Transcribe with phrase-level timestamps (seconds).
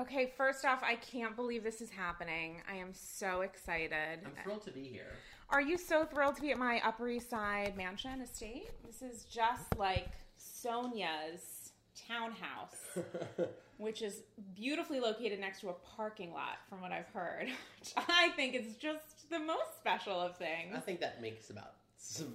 [0.00, 2.62] Okay, first off, I can't believe this is happening.
[2.70, 4.20] I am so excited.
[4.24, 5.12] I'm thrilled to be here.
[5.50, 8.70] Are you so thrilled to be at my Upper East Side mansion estate?
[8.86, 10.08] This is just like
[10.40, 11.72] Sonja's
[12.08, 12.98] townhouse,
[13.76, 14.22] which is
[14.56, 17.48] beautifully located next to a parking lot, from what I've heard.
[17.80, 20.74] Which I think is just the most special of things.
[20.74, 21.74] I think that makes about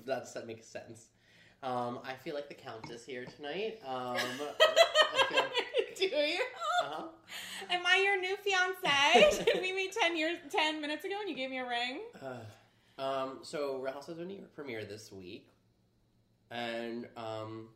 [0.06, 1.08] that's that makes sense.
[1.64, 3.80] Um, I feel like the Countess here tonight.
[3.86, 4.18] Um,
[5.30, 5.42] feel
[5.98, 6.40] Do you?
[6.84, 7.08] uh-huh.
[7.72, 9.44] Am I your new fiance?
[9.44, 12.02] Did we meet ten years, ten minutes ago, and you gave me a ring?
[12.22, 15.50] Uh, um, so Real Housewives of New York premiered this week,
[16.52, 17.70] and um,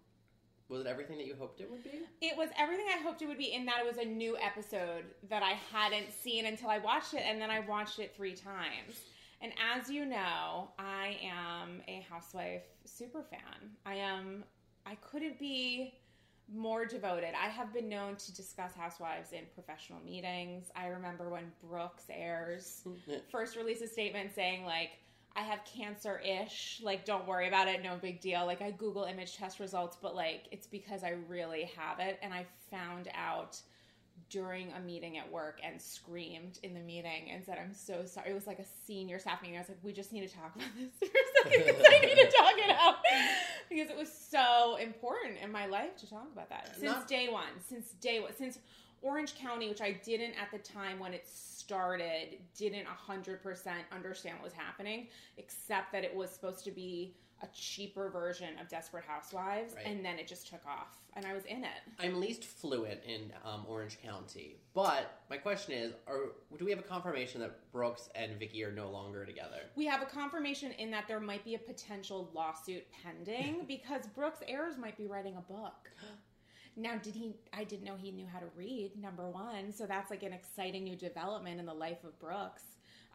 [0.69, 2.01] was it everything that you hoped it would be?
[2.21, 5.05] It was everything I hoped it would be in that it was a new episode
[5.29, 9.01] that I hadn't seen until I watched it, and then I watched it three times.
[9.41, 13.71] And as you know, I am a housewife super fan.
[13.85, 14.43] I am,
[14.85, 15.95] I couldn't be
[16.53, 17.29] more devoted.
[17.33, 20.65] I have been known to discuss housewives in professional meetings.
[20.75, 22.83] I remember when Brooks Ayers
[23.31, 24.91] first released a statement saying, like,
[25.35, 26.81] I have cancer ish.
[26.83, 27.81] Like, don't worry about it.
[27.81, 28.45] No big deal.
[28.45, 32.19] Like, I Google image test results, but like, it's because I really have it.
[32.21, 33.59] And I found out
[34.29, 38.31] during a meeting at work and screamed in the meeting and said, I'm so sorry.
[38.31, 39.57] It was like a senior staff meeting.
[39.57, 41.99] I was like, we just need to talk about this for a second because I
[42.05, 42.95] need to talk it out
[43.69, 47.29] because it was so important in my life to talk about that since Not- day
[47.29, 47.49] one.
[47.67, 48.31] Since day one.
[48.37, 48.59] Since
[49.01, 53.41] Orange County, which I didn't at the time when it started, didn't 100%
[53.91, 58.69] understand what was happening, except that it was supposed to be a cheaper version of
[58.69, 59.87] Desperate Housewives, Right.
[59.87, 61.81] and then it just took off, and I was in it.
[61.99, 66.79] I'm least fluent in um, Orange County, but my question is: Are do we have
[66.79, 69.61] a confirmation that Brooks and Vicki are no longer together?
[69.75, 74.39] We have a confirmation in that there might be a potential lawsuit pending because Brooks
[74.47, 75.91] Ayers might be writing a book.
[76.77, 77.35] Now, did he?
[77.51, 78.91] I didn't know he knew how to read.
[78.97, 82.63] Number one, so that's like an exciting new development in the life of Brooks.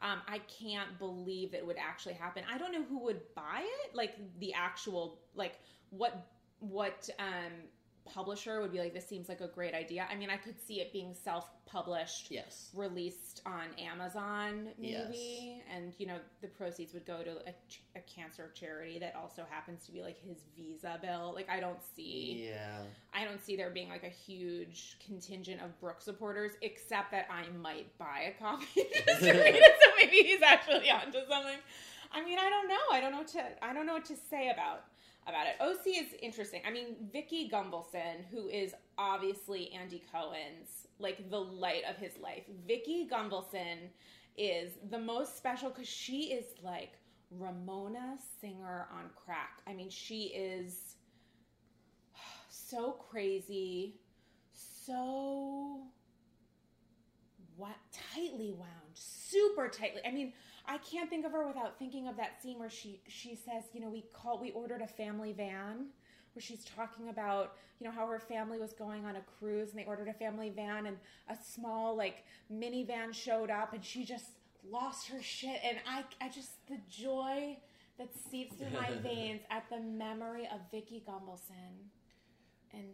[0.02, 2.44] Um, I can't believe it would actually happen.
[2.52, 5.54] I don't know who would buy it, like the actual, like
[5.88, 6.26] what
[6.60, 7.52] what um,
[8.12, 8.94] publisher would be like.
[8.94, 10.06] This seems like a great idea.
[10.10, 12.70] I mean, I could see it being self published Yes.
[12.74, 15.06] released on Amazon, Yes.
[15.10, 19.14] maybe, and you know the proceeds would go to a, ch- a cancer charity that
[19.16, 21.32] also happens to be like his visa bill.
[21.34, 22.78] Like I don't see, Yeah.
[23.12, 27.50] I don't see there being like a huge contingent of Brooke supporters, except that I
[27.58, 28.66] might buy a copy
[29.06, 29.72] just to read it.
[29.82, 31.58] So maybe he's actually onto something.
[32.12, 32.74] I mean, I don't know.
[32.92, 33.42] I don't know what to.
[33.64, 34.84] I don't know what to say about
[35.26, 35.56] about it.
[35.60, 36.62] OC is interesting.
[36.66, 42.44] I mean, Vicki Gunvalson, who is obviously Andy Cohen's like the light of his life.
[42.66, 43.90] Vicki Gunvalson
[44.36, 46.92] is the most special because she is like
[47.30, 49.60] Ramona Singer on crack.
[49.66, 50.94] I mean, she is
[52.48, 53.96] so crazy,
[54.52, 55.80] so
[57.56, 57.76] what
[58.14, 60.00] tightly wound, super tightly.
[60.06, 60.32] I mean,
[60.68, 63.80] I can't think of her without thinking of that scene where she she says, you
[63.80, 65.86] know, we called we ordered a family van
[66.34, 69.78] where she's talking about, you know, how her family was going on a cruise and
[69.78, 70.96] they ordered a family van and
[71.30, 74.30] a small like minivan showed up and she just
[74.68, 77.56] lost her shit and I I just the joy
[77.98, 81.88] that seeps through my veins at the memory of Vicki Gunvalson
[82.72, 82.84] and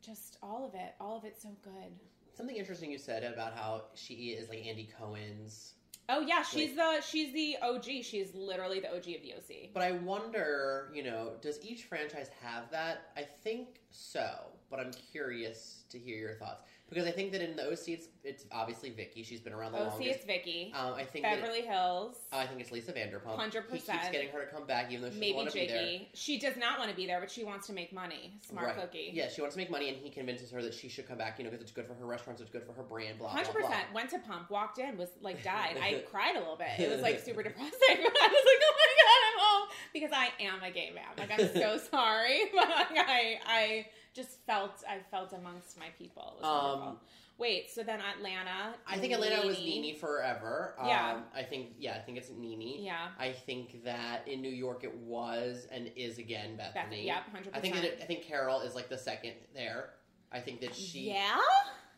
[0.00, 1.92] just all of it, all of it so good.
[2.34, 5.74] Something interesting you said about how she is like Andy Cohen's.
[6.10, 7.84] Oh yeah, she's the she's the OG.
[8.02, 9.70] She's literally the OG of the OC.
[9.74, 13.10] But I wonder, you know, does each franchise have that?
[13.16, 17.54] I think so, but I'm curious to hear your thoughts because I think that in
[17.54, 19.22] the OC, it's, it's obviously Vicki.
[19.22, 20.10] She's been around the OC, longest.
[20.16, 20.72] it's Vicki.
[20.74, 22.16] Um, I think that, Beverly Hills.
[22.32, 23.36] I think it's Lisa Vanderpump.
[23.36, 23.52] 100%.
[23.70, 25.66] He keeps getting her to come back, even though she doesn't Maybe want to be
[25.66, 26.00] there.
[26.14, 28.32] She does not want to be there, but she wants to make money.
[28.48, 28.80] Smart right.
[28.80, 29.10] cookie.
[29.12, 31.38] Yeah, she wants to make money, and he convinces her that she should come back.
[31.38, 33.18] You know, because it's good for her restaurants, it's good for her brand.
[33.18, 33.68] Blah Hundred blah blah.
[33.68, 33.92] percent.
[33.92, 35.76] Went to pump, walked in, was like died.
[35.82, 36.78] I cried a little bit.
[36.78, 37.70] It was like super depressing.
[37.90, 41.04] I was like, oh my god, I'm home because I am a gay man.
[41.18, 43.86] Like I'm so sorry, but like, I I
[44.18, 46.38] just felt I felt amongst my people.
[46.42, 46.98] Um.
[47.38, 48.74] Wait, so then Atlanta.
[48.84, 50.74] I think Atlanta was NeNe forever.
[50.76, 51.20] Um, Yeah.
[51.32, 52.80] I think yeah, I think it's NeNe.
[52.80, 53.08] Yeah.
[53.16, 56.74] I think that in New York it was and is again Bethenny.
[56.74, 57.04] Bethenny.
[57.04, 59.90] Yep, hundred I think that it, I think Carole is like the second there.
[60.32, 61.36] I think that she Yeah.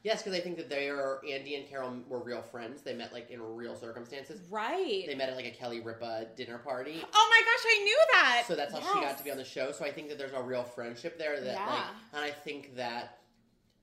[0.03, 2.83] Yes because I think that they are Andy and Carole were real friends.
[2.83, 4.41] They met like in real circumstances.
[4.51, 5.05] Right.
[5.07, 7.05] They met at like a Kelly Ripa dinner party.
[7.13, 8.45] Oh my gosh, I knew that.
[8.49, 9.73] So that's how she got to be on the show.
[9.73, 11.85] So I think that there's a real friendship there that like Yeah.
[12.15, 13.19] and I think that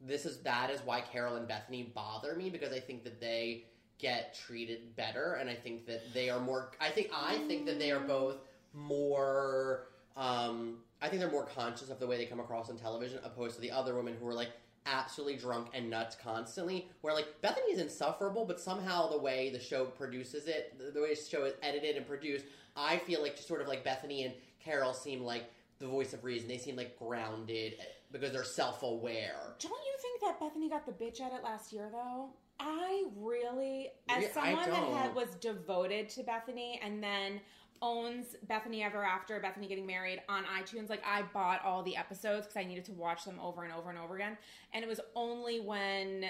[0.01, 3.65] this is that is why Carole and Bethenny bother me because I think that they
[3.99, 7.79] get treated better and I think that they are more I think I think that
[7.79, 8.37] they are both
[8.73, 13.19] more um I think they're more conscious of the way they come across on television
[13.23, 14.49] opposed to the other women who are like
[14.91, 16.89] absolutely drunk and nuts constantly.
[17.01, 21.01] Where like Bethenny is insufferable, but somehow the way the show produces it, the- the
[21.01, 22.45] way the show is edited and produced,
[22.75, 26.23] I feel like just sort of like Bethenny and Carole seem like the voice of
[26.23, 26.47] reason.
[26.47, 27.75] They seem like grounded
[28.11, 29.55] because they're self aware.
[29.59, 32.29] Don't you think that Bethenny got the bitch at it last year, though?
[32.59, 37.39] I really, as Yeah, someone that had, was devoted to Bethenny and then
[37.81, 42.47] owns Bethenny Ever After, Bethenny Getting Married on iTunes, like I bought all the episodes
[42.47, 44.37] because I needed to watch them over and over and over again.
[44.73, 46.25] And it was only when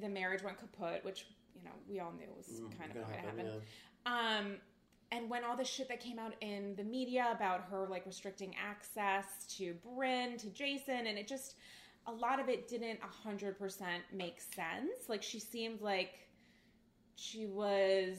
[0.00, 3.20] the marriage went kaput, which, you know, we all knew was kind of Gonna going
[3.20, 3.62] to happen, happen.
[4.06, 4.38] yeah.
[4.38, 4.56] Um,
[5.10, 8.54] and when all the shit that came out in the media about her like restricting
[8.62, 9.24] access
[9.56, 11.54] to Bryn, to Jason, and it just
[12.06, 15.08] a lot of it didn't hundred percent make sense.
[15.08, 16.10] Like she seemed like
[17.16, 18.18] she was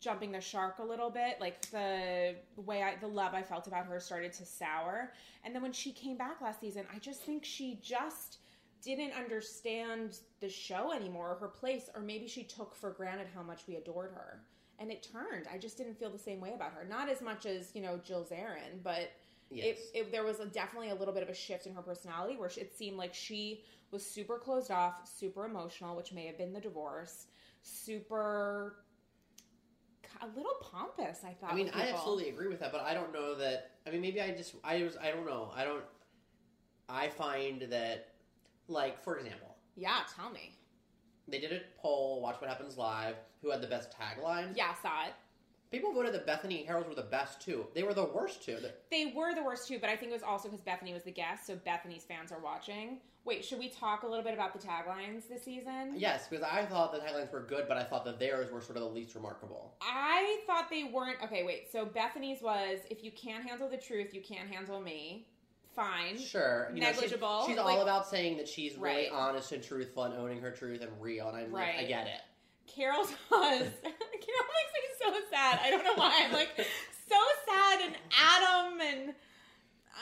[0.00, 1.40] jumping the shark a little bit.
[1.40, 5.12] Like the way I the love I felt about her started to sour.
[5.44, 8.38] And then when she came back last season, I just think she just
[8.82, 13.42] didn't understand the show anymore, or her place, or maybe she took for granted how
[13.42, 14.42] much we adored her.
[14.78, 15.46] And it turned.
[15.52, 16.84] I just didn't feel the same way about her.
[16.84, 19.10] Not as much as, you know, Jill Zarin, but
[19.50, 19.78] Yes.
[19.94, 22.36] it, it, there was a, definitely a little bit of a shift in her personality
[22.36, 23.62] where she, it seemed like she
[23.92, 27.26] was super closed off, super emotional, which may have been the divorce,
[27.62, 28.76] super
[30.22, 31.20] a little pompous.
[31.24, 31.52] I thought.
[31.52, 33.70] I mean, I absolutely agree with that, but I don't know that.
[33.86, 35.50] I mean, maybe I just, I was, I don't know.
[35.54, 35.84] I don't.
[36.88, 38.12] I find that,
[38.68, 40.52] like, for example, Yeah, tell me.
[41.26, 44.56] they did a poll, Watch What Happens Live, who had the best tagline.
[44.56, 45.12] Yeah, saw it.
[45.72, 47.66] People voted that Bethenny and Carole's were the best two.
[47.74, 48.58] They were the worst two.
[48.92, 51.10] They were the worst too, but I think it was also because Bethenny was the
[51.10, 52.98] guest, so Bethenny's fans are watching.
[53.26, 55.94] Wait, should we talk a little bit about the taglines this season?
[55.96, 58.76] Yes, because I thought the taglines were good, but I thought that theirs were sort
[58.78, 59.74] of the least remarkable.
[59.82, 61.20] I thought they weren't.
[61.24, 61.70] Okay, wait.
[61.72, 65.26] So Bethenny's was, if you can't handle the truth, you can't handle me.
[65.74, 66.18] Fine.
[66.18, 69.12] Sure, you know, she's- Negligible, she's, like- all about saying that she's really Right.
[69.12, 72.20] honest and truthful and owning her truth and real, and I'm like, I get it.
[72.66, 73.60] Carole's was.
[73.60, 75.60] Carole makes me so sad.
[75.62, 76.22] I don't know why.
[76.24, 76.48] I'm like
[77.08, 77.80] so sad.
[77.82, 79.14] And Adam and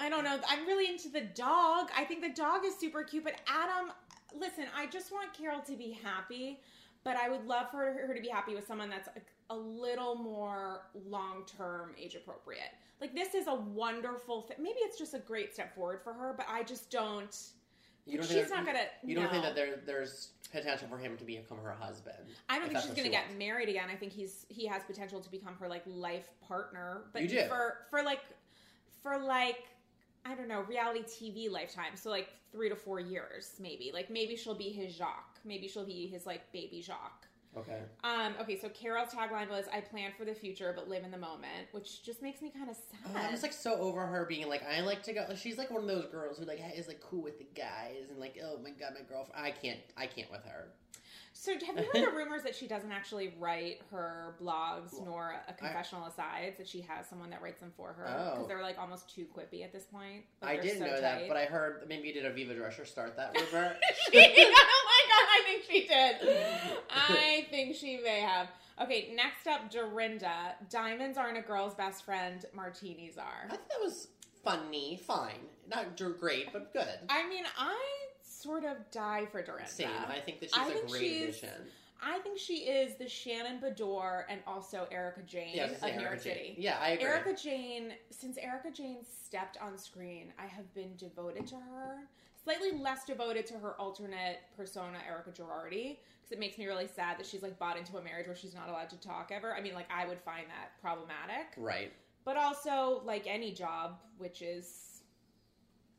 [0.00, 0.38] I don't know.
[0.48, 1.88] I'm really into the dog.
[1.96, 3.24] I think the dog is super cute.
[3.24, 3.92] But Adam,
[4.38, 6.60] listen, I just want Carole to be happy.
[7.04, 10.14] But I would love for her to be happy with someone that's a, a little
[10.14, 12.70] more long term age appropriate.
[13.00, 14.42] Like this is a wonderful.
[14.42, 16.34] Th- Maybe it's just a great step forward for her.
[16.36, 17.36] But I just don't.
[18.06, 18.84] You don't she's think not gonna.
[19.02, 22.16] You don't think that there, there's potential for him to become her husband?
[22.48, 23.38] I don't think she's gonna she get wants.
[23.38, 23.88] married again.
[23.92, 27.02] I think he's he has potential to become her like life partner.
[27.12, 27.42] But You do.
[27.48, 28.20] for for like
[29.02, 29.58] for like
[30.24, 31.96] I don't know reality TV lifetime.
[31.96, 33.90] So like three to four years maybe.
[33.92, 35.38] Like maybe she'll be his Jacques.
[35.44, 37.26] Maybe she'll be his like baby Jacques.
[37.56, 37.78] Okay.
[38.02, 41.18] Um, okay, so Carole's tagline was "I plan for the future, but live in the
[41.18, 42.76] moment," which just makes me kind of
[43.06, 43.24] Oh, sad.
[43.26, 45.26] I'm just like so over her being like, I like to go.
[45.36, 48.18] She's like one of those girls who like is like cool with the guys and
[48.18, 49.40] like, oh my god, my girlfriend.
[49.40, 50.68] I can't, I can't with her.
[51.36, 55.52] So have you heard the rumors that she doesn't actually write her blogs nor a
[55.52, 56.56] confessional asides?
[56.58, 58.46] That she has someone that writes them for her because Oh.
[58.46, 60.24] they're like almost too quippy at this point.
[60.40, 63.34] Like, I didn't so know that, but I heard maybe did Aviva Drescher start that
[63.52, 63.76] rumor?
[64.12, 66.46] she, oh my god, I think she did.
[66.90, 68.48] I think she may have.
[68.80, 70.54] Okay, next up, Dorinda.
[70.70, 72.44] Diamonds aren't a girl's best friend.
[72.54, 73.46] Martinis are.
[73.46, 74.08] I thought that was
[74.44, 76.98] funny, fine, not great, but good.
[77.08, 77.78] I mean, I
[78.44, 79.68] sort of die for Dorinda.
[79.68, 79.88] Same.
[80.08, 81.66] I think that she's I a great she's- addition.
[82.06, 86.00] I think she is the Shannon Beador and also Erika Jayne Yeah, of gonna New
[86.02, 86.34] York Erika Jayne.
[86.36, 86.54] City.
[86.58, 87.06] Yeah, I agree.
[87.06, 92.00] Erika Jayne, since Erika Jayne stepped on screen, I have been devoted to her.
[92.42, 97.18] Slightly less devoted to her alternate persona, Erika Girardi, because it makes me really sad
[97.18, 99.54] that she's like bought into a marriage where she's not allowed to talk ever.
[99.54, 101.90] I mean, like I would find that problematic, Right.
[102.26, 105.00] but also like any job, which is,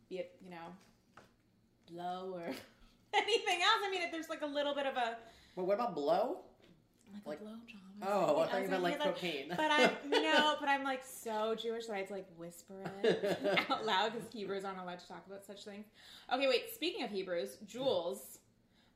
[0.10, 0.68] you know,
[1.92, 2.44] blow or
[3.14, 3.82] anything else.
[3.86, 5.18] I mean, if there's like a little bit of a
[5.56, 6.38] Well, what about blow?
[7.26, 7.82] like, Like- a blow job.
[8.06, 9.46] Oh, I you meant like cocaine.
[9.56, 12.74] but I'm no, but I'm like so Jewish that I had to like whisper
[13.04, 13.40] it
[13.70, 15.86] out loud because Hebrews aren't allowed to talk about such things.
[16.34, 16.74] Okay, wait.
[16.74, 18.40] Speaking of Hebrews, Jules,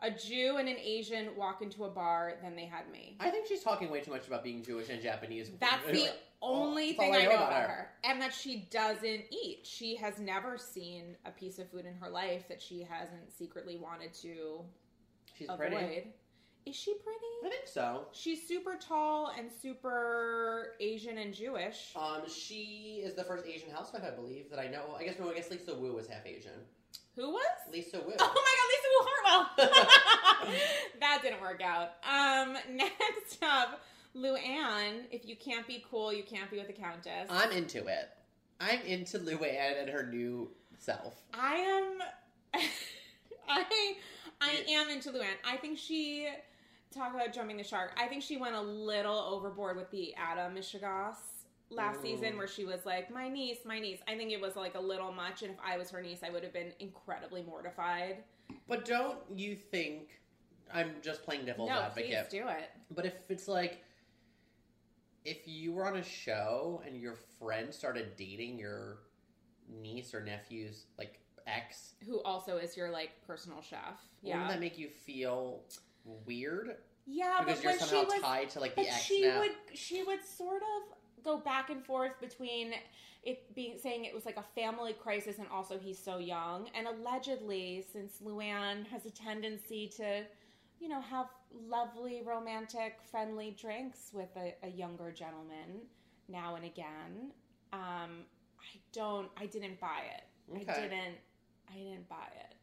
[0.01, 3.15] a Jew and an Asian walk into a bar, then they had me.
[3.22, 5.50] I think she's talking way too much about being Jewish and Japanese.
[5.62, 6.10] That's the
[6.41, 7.59] only all thing I I know about about.
[8.10, 9.60] And that she doesn't eat.
[9.63, 13.78] She has never seen a piece of food in her life that she hasn't secretly
[13.78, 14.62] wanted to
[15.38, 15.72] She's avoid.
[15.72, 16.08] pretty.
[16.66, 17.20] Is she pretty?
[17.46, 18.08] I think so.
[18.12, 21.94] She's super tall and super Asian and Jewish.
[21.96, 24.96] Um, she is the first Asian housewife, I believe, that I know.
[25.00, 26.51] I guess no, I guess Lisa Wu was half Asian.
[27.16, 27.44] Who was?
[27.72, 28.13] Lisa Wu.
[28.20, 30.56] Oh my god, Lisa Wu Hartwell.
[31.00, 31.92] that didn't work out.
[32.04, 33.82] Um, next up,
[34.16, 35.04] Luann.
[35.12, 37.28] If you can't be cool, you can't be with the Countess.
[37.30, 38.10] I'm into it.
[38.60, 41.16] I'm into Luann and her new self.
[41.34, 42.62] I am.
[43.50, 43.94] I
[44.42, 45.36] I am into Luann.
[45.46, 46.28] I think she
[46.94, 47.92] talk about jumping the shark.
[47.98, 51.16] I think she went a little overboard with the Adam Michigas
[51.70, 52.04] last Ooh.
[52.04, 54.00] season where she was like, My niece, my niece.
[54.08, 56.30] I think it was like a little much and if I was her niece I
[56.30, 58.24] would have been incredibly mortified.
[58.68, 60.10] But don't you think?
[60.74, 62.30] I'm just playing devil's no, advocate.
[62.30, 62.70] please do it.
[62.92, 63.84] But if it's like,
[65.26, 69.00] if you were on a show and your friend started dating your
[69.82, 73.80] niece or nephew's like ex, Who also is your like personal chef.
[74.22, 74.34] Yeah.
[74.36, 75.62] wouldn't that make you feel
[76.26, 76.76] weird?
[77.06, 79.40] yeah, Because but you're when somehow she was tied to like the ex she now.
[79.40, 82.74] would she would sort of go back and forth between
[83.24, 86.70] it being saying it was like a family crisis and also he's so young.
[86.74, 90.24] And allegedly, since Luann has a tendency to,
[90.80, 95.82] you know, have lovely, romantic, friendly drinks with a, a younger gentleman
[96.27, 97.32] now and again,
[97.74, 98.25] um,
[98.60, 100.24] I don't I didn't buy it.
[100.56, 101.18] I didn't
[101.70, 102.56] I didn't buy it.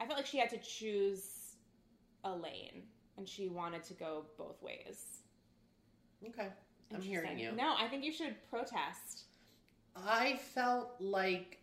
[0.00, 1.56] I felt like she had to choose
[2.24, 2.82] a lane
[3.16, 5.22] and she wanted to go both ways.
[6.26, 6.48] Okay,
[6.94, 7.52] I'm hearing you.
[7.52, 9.24] No, I think you should protest.
[9.96, 11.58] I felt like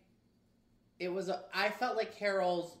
[0.98, 1.28] it was.
[1.28, 2.76] A, I felt like Carole's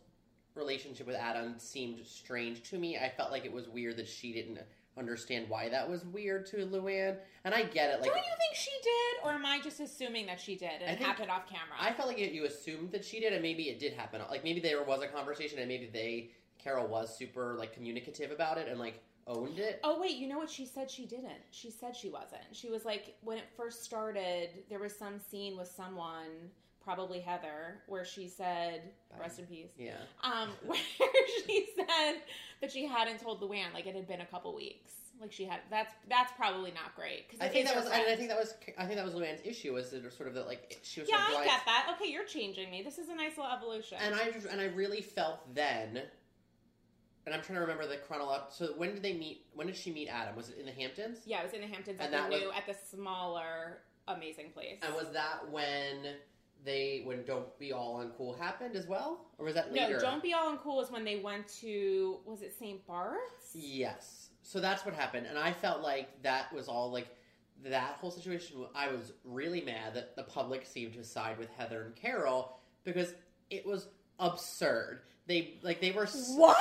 [0.56, 2.96] relationship with Adam seemed strange to me.
[2.98, 4.58] I felt like it was weird that she didn't
[4.98, 8.00] understand why that was weird to Luann, and I get it.
[8.00, 10.98] Like Don't you think she did, or am I just assuming that she did and
[10.98, 11.76] it happened off camera?
[11.78, 14.22] I felt like you assumed that she did, and maybe it did happen.
[14.30, 18.58] Like maybe there was a conversation, and maybe they Carole was super like communicative about
[18.58, 19.80] it and like owned it.
[19.84, 21.42] Oh wait, you know what she said she didn't?
[21.50, 22.42] She said she wasn't.
[22.52, 26.50] She was like when it first started, there was some scene with someone,
[26.86, 29.18] probably Heather, where she said, Bye.
[29.20, 30.78] "Rest in peace." Yeah, Um, where
[31.46, 32.14] she said
[32.62, 34.92] that she hadn't told Luann like it had been a couple weeks.
[35.20, 35.60] Like she had.
[35.70, 37.30] That's that's probably not great.
[37.30, 37.86] Cause I think that was.
[37.86, 38.54] And I think that was.
[38.78, 39.72] I think that was Luann's issue.
[39.74, 41.08] Was that sort of that like she was.
[41.08, 41.94] Yeah, sort of I get that.
[41.96, 42.82] Okay, you're changing me.
[42.82, 43.98] This is a nice little evolution.
[44.00, 46.02] And I and I really felt then,
[47.24, 48.44] and I'm trying to remember the chronology.
[48.50, 49.46] So when did they meet?
[49.54, 50.36] When did she meet Adam?
[50.36, 51.20] Was it in the Hamptons?
[51.24, 53.78] yeah, it was in the Hamptons And at that the was- new, at the smaller,
[54.08, 54.78] amazing place.
[54.82, 56.16] And was that when
[56.66, 59.94] they when Don't Be All Uncool happened as well, or was that later?
[59.94, 62.86] no, Don't Be All Uncool is when they went to, was it St.
[62.86, 63.52] Bart's?
[63.54, 64.28] Yes.
[64.42, 67.08] So that's what happened, and I felt like that was all like
[67.64, 68.58] that whole situation.
[68.74, 73.14] I was really mad that the public seemed to side with Heather and Carole because
[73.48, 75.00] it was absurd.
[75.26, 76.04] They like they were.
[76.04, 76.56] s- What?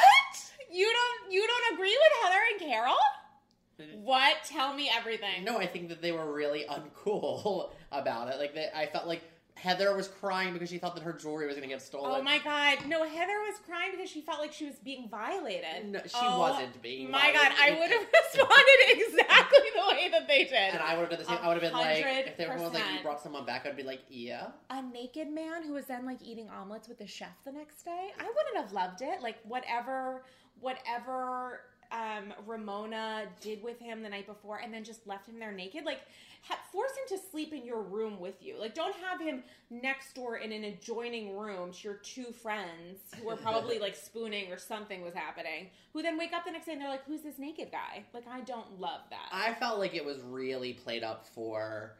[0.72, 4.02] You don't, you don't agree with Heather and Carole?
[4.04, 4.36] What?
[4.46, 5.44] Tell me everything.
[5.44, 8.40] No, I think that they were really uncool about it.
[8.40, 9.22] Like they, I felt like
[9.56, 12.12] Heather was crying because she thought that her jewelry was going to get stolen.
[12.14, 12.80] Oh my god.
[12.88, 15.88] No, Heather was crying because she felt like she was being violated.
[15.88, 17.10] No, she Oh wasn't being.
[17.10, 20.54] My god, I would have responded exactly the way that they did.
[20.54, 21.38] And I would have done the same.
[21.42, 23.84] I would have been like, if everyone was like, "You brought someone back," I'd be
[23.84, 27.52] like, "Yeah." a naked man who was then like eating omelets with the chef the
[27.52, 30.24] next day i wouldn't have loved it like whatever
[30.60, 35.52] whatever um, ramona did with him the night before and then just left him there
[35.52, 36.00] naked like
[36.48, 38.60] ha- force him to sleep in your room with you.
[38.60, 43.30] Like don't have him next door in an adjoining room to your two friends who
[43.30, 46.74] are probably like spooning or something was happening who then wake up the next day
[46.74, 48.04] and they're like who's this naked guy?
[48.14, 49.30] Like i don't love that.
[49.32, 51.94] I felt like it was really played up for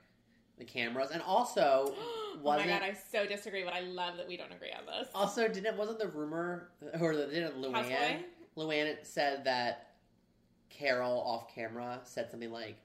[0.58, 4.38] the cameras, and also oh my god i so disagree but i love that we
[4.38, 5.10] don't agree on this.
[5.14, 8.24] Also, didn't wasn't the rumor or the, didn't Luann Houseboy?
[8.58, 9.96] Luann said that
[10.70, 12.78] Carole off camera said something like,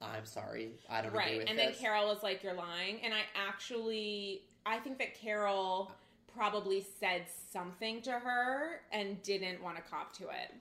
[0.00, 3.00] "I'm sorry, I don't agree right with and this." then carole was like you're lying
[3.02, 5.90] and i actually i think that carole
[6.34, 10.52] probably said something to her and didn't want to cop to it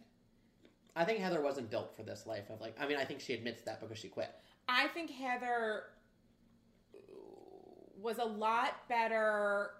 [0.95, 2.75] I think Heather wasn't built for this life of like.
[2.77, 4.31] I mean, I think she admits that because she quit.
[4.67, 5.83] i think heather
[8.01, 9.71] was a lot better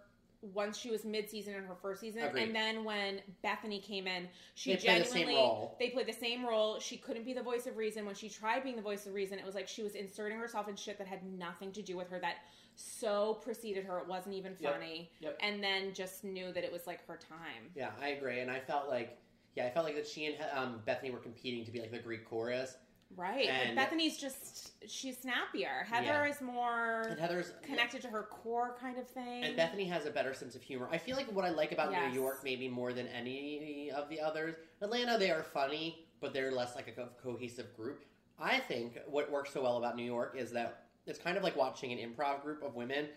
[0.41, 2.43] once she was mid-season in her first season Agreed.
[2.43, 5.75] and then when bethenny came in she They the genuinely same role.
[5.79, 8.63] they played the same role she couldn't be the voice of reason when she tried
[8.63, 11.07] being the voice of reason it was like she was inserting herself in shit that
[11.07, 12.35] had nothing to do with her that
[12.75, 14.73] so preceded her it wasn't even Yep.
[14.73, 15.37] funny Yep.
[15.41, 18.59] and then just knew that it was like her time Yeah, I agree, and I
[18.61, 19.17] felt like,
[19.55, 21.99] yeah, I felt like that she and um, Bethenny were competing to be like the
[21.99, 22.77] Greek chorus,
[23.15, 26.25] right And- bethenny's just she's snappier heather Yeah.
[26.29, 30.11] is more and Heather's connected to her core kind of thing And Bethenny has a
[30.11, 30.87] better sense of humor.
[30.91, 32.13] I feel like what I like about Yes.
[32.13, 36.51] New York, maybe more than any of the others, Atlanta, they are funny, but they're
[36.51, 38.05] less like a co- cohesive group.
[38.39, 41.55] I think what works so well about New York is that it's kind of like
[41.55, 43.09] watching an improv group of women.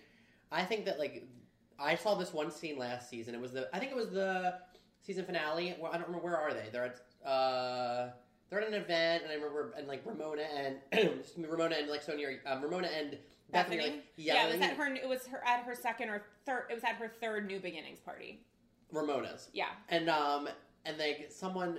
[0.51, 1.23] I think that like
[1.79, 3.35] I saw this one scene last season.
[3.35, 4.59] It was the I think it was the
[5.01, 5.77] season finale.
[5.79, 6.69] Where I don't remember where are they?
[6.73, 6.87] They're
[7.25, 8.11] at uh
[8.53, 10.77] they're at an event, and I remember and like Ramona and
[11.49, 13.17] Ramona and like Sonja, um, Ramona and
[13.53, 13.83] Bethenny, Bethenny?
[13.83, 16.75] like yeah it was at her it was her at her second or third it
[16.75, 18.41] was at her third new beginnings party
[18.93, 19.69] Ramona's, Yeah.
[19.89, 20.51] and um,
[20.85, 21.79] and like someone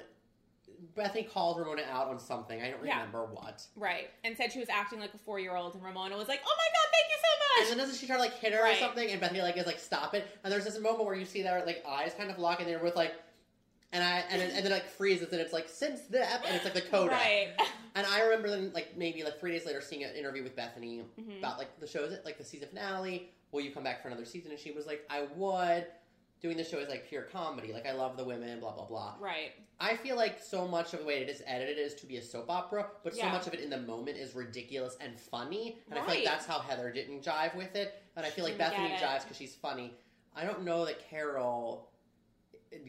[0.98, 2.60] Bethenny called Ramona out on something.
[2.60, 2.98] I don't Yeah.
[2.98, 3.62] remember what.
[3.76, 4.10] Right.
[4.24, 6.56] And said she was acting like a four year old, and Ramona was like, "Oh
[6.58, 7.72] my god, thank you so much.
[7.72, 8.76] And then doesn't she try to like hit her Right.
[8.78, 9.12] or something?
[9.12, 10.26] And Bethenny like is like stop it.
[10.44, 12.80] And there's this moment where you see their like eyes kind of lock, and they're
[12.80, 13.14] both like,
[13.94, 16.56] and I and, it, and then like freezes, and it's like since the ep-" and
[16.56, 17.12] it's like the coda.
[17.12, 17.50] Right.
[17.96, 21.04] And I remember then like maybe like three days later seeing an interview with Bethenny
[21.20, 21.38] Mhm.
[21.38, 23.30] about like the show's like the season finale.
[23.52, 24.50] Will you come back for another season?
[24.50, 25.86] And she was like, I would.
[26.42, 27.72] Doing the show is like pure comedy.
[27.72, 29.14] Like I love the women, blah blah blah.
[29.20, 29.52] Right.
[29.80, 32.22] I feel like so much of the way it is edited is to be a
[32.24, 35.78] soap opera, but so much of it in the moment is ridiculous and funny.
[35.92, 37.94] And I feel like that's how Heather didn't jive with it.
[38.16, 39.94] And I feel like Bethenny jives because she's funny.
[40.36, 41.90] I don't know that Carole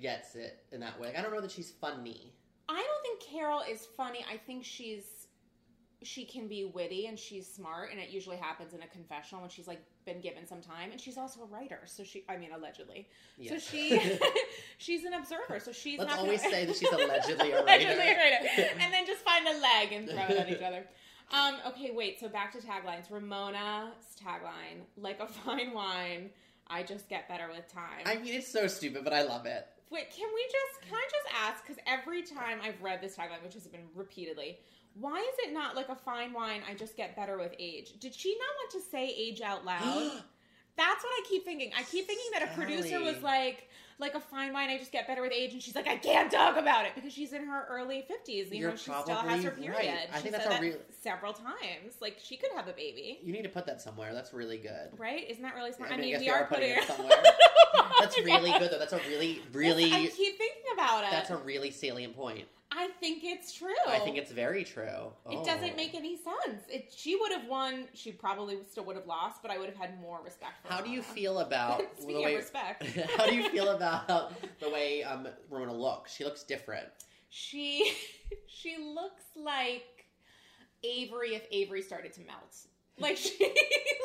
[0.00, 1.14] gets it in that way.
[1.16, 2.32] I don't know that she's funny.
[2.68, 4.24] I don't think Carole is funny.
[4.32, 5.04] I think she's
[6.02, 9.48] she can be witty and she's smart, and it usually happens in a confessional when
[9.50, 11.80] she's like been given some time, and she's also a writer.
[11.86, 13.08] So she, I mean, allegedly.
[13.48, 13.98] So she,
[14.78, 15.58] she's an observer.
[15.60, 17.86] So she's Let's not always gonna- say that she's allegedly a writer.
[17.86, 18.70] Allegedly a writer.
[18.80, 20.84] and then just find a leg and throw it at each other.
[21.32, 22.20] Um, okay, wait.
[22.20, 23.10] So back to taglines.
[23.10, 26.28] Ramona's tagline: "Like a fine wine,
[26.66, 29.66] I just get better with time." I mean, it's so stupid, but I love it.
[29.90, 31.66] Wait, can we just can I just ask?
[31.66, 34.58] Because every time I've read this tagline, which has been repeatedly,
[34.94, 36.62] why is it not like a fine wine?
[36.68, 37.94] I just get better with age.
[38.00, 40.12] Did she not want to say age out loud?
[40.76, 41.70] That's what I keep thinking.
[41.76, 44.70] I keep thinking that a producer was like, like a fine wine.
[44.70, 47.12] I just get better with age, and she's like, I can't talk about it because
[47.12, 48.50] she's in her early fifties.
[48.50, 49.60] You You're know, she still has her right.
[49.60, 49.94] period.
[50.12, 51.94] I she think that's that real- several times.
[52.00, 54.12] Like she could have a baby, You need to put that somewhere.
[54.14, 54.90] That's really good.
[54.98, 55.28] right?
[55.28, 55.90] Isn't that really smart?
[55.92, 57.22] I mean, I mean, we we are are putting putting it somewhere.
[58.00, 58.78] That's really good, though.
[58.78, 59.92] That's a really, really.
[59.92, 61.10] I keep thinking about it.
[61.10, 62.46] That's a really salient point.
[62.76, 63.72] I think it's true.
[63.86, 64.84] I think it's very true.
[65.30, 65.44] It Oh.
[65.44, 66.62] doesn't make any sense.
[66.68, 67.86] It, she would have won.
[67.94, 70.80] She probably still would have lost, but I would have had more respect for How
[70.80, 72.34] do you feel about the way?
[72.34, 72.82] of respect,
[73.16, 76.12] how do you feel about the way um, Ramona looks?
[76.14, 76.86] She looks different.
[77.28, 77.92] she
[78.46, 80.06] she looks like
[80.82, 82.56] Avery if Avery started to melt.
[82.98, 83.38] Like she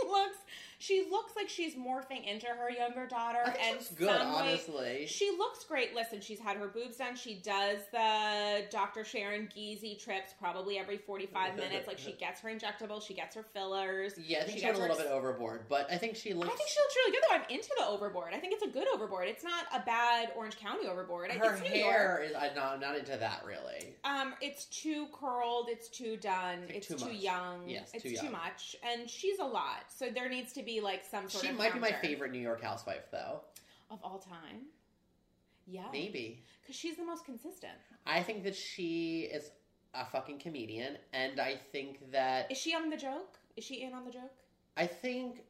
[0.08, 0.38] looks,
[0.82, 3.44] she looks like she's morphing into her younger daughter.
[3.62, 5.06] And good, way- honestly.
[5.08, 5.94] She looks great.
[5.94, 7.16] Listen, she's had her boobs done.
[7.18, 9.04] She does the Dr.
[9.04, 11.86] Sharon Geezy trips probably every 45 minutes.
[11.88, 14.14] Like she gets her injectable, she gets her fillers.
[14.18, 16.34] yeah, I think she she went a little her- bit overboard, but I think she
[16.34, 16.48] looks.
[16.52, 17.36] I think she looks really good though.
[17.36, 18.34] I'm into the overboard.
[18.34, 19.28] I think it's a good overboard.
[19.28, 21.30] It's not a bad Orange County overboard.
[21.32, 22.34] her it's hair is.
[22.36, 23.94] I'm not, I'm not into that really.
[24.06, 25.68] Um, it's too curled.
[25.70, 26.62] It's too done.
[26.68, 27.68] Like It's too too, young.
[27.68, 29.86] Yes, it's too too, much, and she's a lot.
[29.96, 31.58] So there needs to be like some sort She of.
[31.58, 33.42] might be my favorite New York housewife, though.
[33.92, 34.62] of all time.
[35.68, 36.44] Yeah, Maybe.
[36.62, 37.74] because she's the most consistent.
[38.08, 39.52] I think that she is
[39.94, 43.38] a fucking comedian, and I think that Is she on the joke?
[43.56, 44.34] Is she in on the joke?
[44.78, 45.44] I think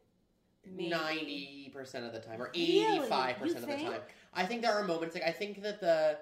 [0.66, 0.90] Maybe.
[0.90, 4.02] ninety percent of the time, or eighty-five You percent of the time.
[4.34, 6.18] I think there are moments like I think that the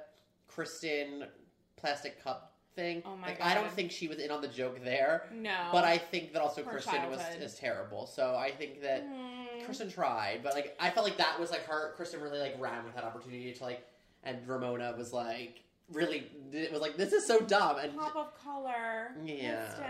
[0.48, 1.26] Kristen
[1.76, 3.02] plastic cup thing.
[3.06, 5.84] Oh my like, I don't think she was in on the joke there, No, but
[5.84, 8.06] I think that also Her Kristen was is terrible.
[8.08, 9.66] So I think that Mm.
[9.66, 11.94] Kristen tried, but like I felt like that was like her.
[11.98, 13.86] Kristen really like ran with that opportunity to like,
[14.24, 15.62] and Ramona was like
[15.92, 19.12] really it was like this is so dumb and pop of color.
[19.24, 19.66] Yeah.
[19.66, 19.86] Kristen.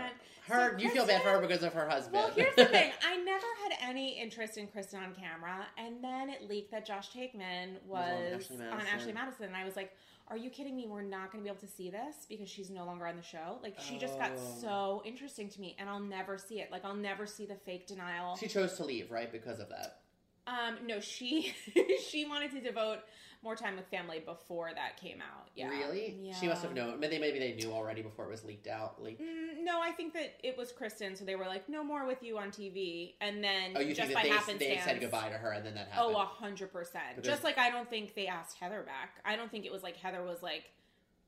[0.48, 2.14] her So you feel bad for her because of her husband.
[2.14, 2.90] Well, here's the thing.
[3.06, 7.10] I never had any interest in Kristen on camera, and then it leaked that Josh
[7.10, 9.92] Taekman Was on was Ashley on Ashley Madison, and I was like,
[10.30, 10.86] "Are you kidding me?
[10.88, 13.22] We're not going to be able to see this because she's no longer on the
[13.22, 14.58] show." Like, she just got Oh.
[14.60, 16.70] so interesting to me, and I'll never see it.
[16.70, 18.36] Like, I'll never see the fake denial.
[18.36, 20.00] she chose to leave right because of that.
[20.46, 21.52] Um, no, she
[22.08, 23.00] she wanted to devote
[23.42, 25.48] more time with family before that came out.
[25.54, 26.16] Yeah, Really?
[26.22, 26.34] Yeah.
[26.34, 26.98] She must have known.
[27.00, 29.02] Maybe maybe they knew already before it was leaked out.
[29.02, 29.20] Leaked.
[29.68, 32.38] No, I think that it was Kristen, so they were like, "No more with you
[32.38, 35.36] on TV," and then Oh, you just think by that they, they said goodbye to
[35.36, 36.16] her and then that oh, happened?
[36.16, 37.22] Oh, a hundred percent.
[37.22, 39.16] Just like I don't think they asked Heather back.
[39.26, 40.70] I don't think it was like Heather was like.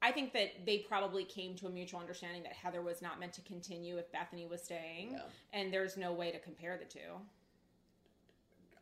[0.00, 3.34] I think that they probably came to a mutual understanding that Heather was not meant
[3.34, 5.18] to continue if Bethenny was staying,
[5.52, 7.20] and there's no way to compare the two.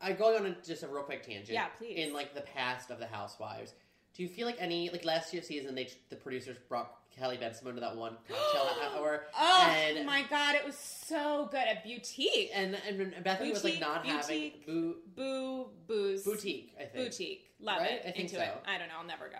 [0.00, 1.48] I'm going on a, just a real quick tangent.
[1.48, 1.96] Yeah, please.
[1.96, 3.74] In like the past of the Housewives,
[4.14, 7.74] do you feel like any like last year's season they the producers brought Kelly Bensimon
[7.74, 12.50] to that one cocktail hour Oh and my god, it was so good at Boutique.
[12.54, 16.74] and and Bethenny was like Boutique, not having boo, Boo, booze, boutique.
[16.78, 17.44] I think boutique.
[17.60, 17.90] Love Right?
[17.92, 18.00] it.
[18.06, 18.46] I think Into it.
[18.54, 18.70] so.
[18.70, 18.94] I don't know.
[19.00, 19.38] I'll never go.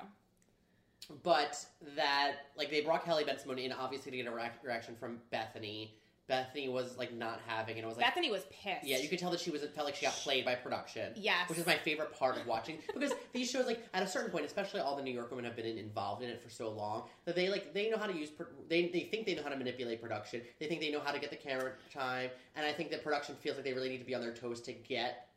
[1.22, 1.64] But
[1.96, 5.90] that, like, they brought Kelly Bensimon in obviously to get a reac- reaction from Bethenny.
[6.28, 8.84] Bethenny was like not having, and it was like, Bethenny was pissed.
[8.84, 11.12] yeah, you could tell that she was it felt like she got played by production.
[11.16, 11.48] Yes.
[11.48, 14.44] which is my favorite part of watching because these shows, like, at a certain point,
[14.44, 17.34] especially all the New York women have been involved in it for so long that
[17.34, 18.30] they like they know how to use.
[18.68, 20.42] They they think they know how to manipulate production.
[20.60, 23.34] They think they know how to get the camera time, and I think that production
[23.36, 25.28] feels like they really need to be on their toes to get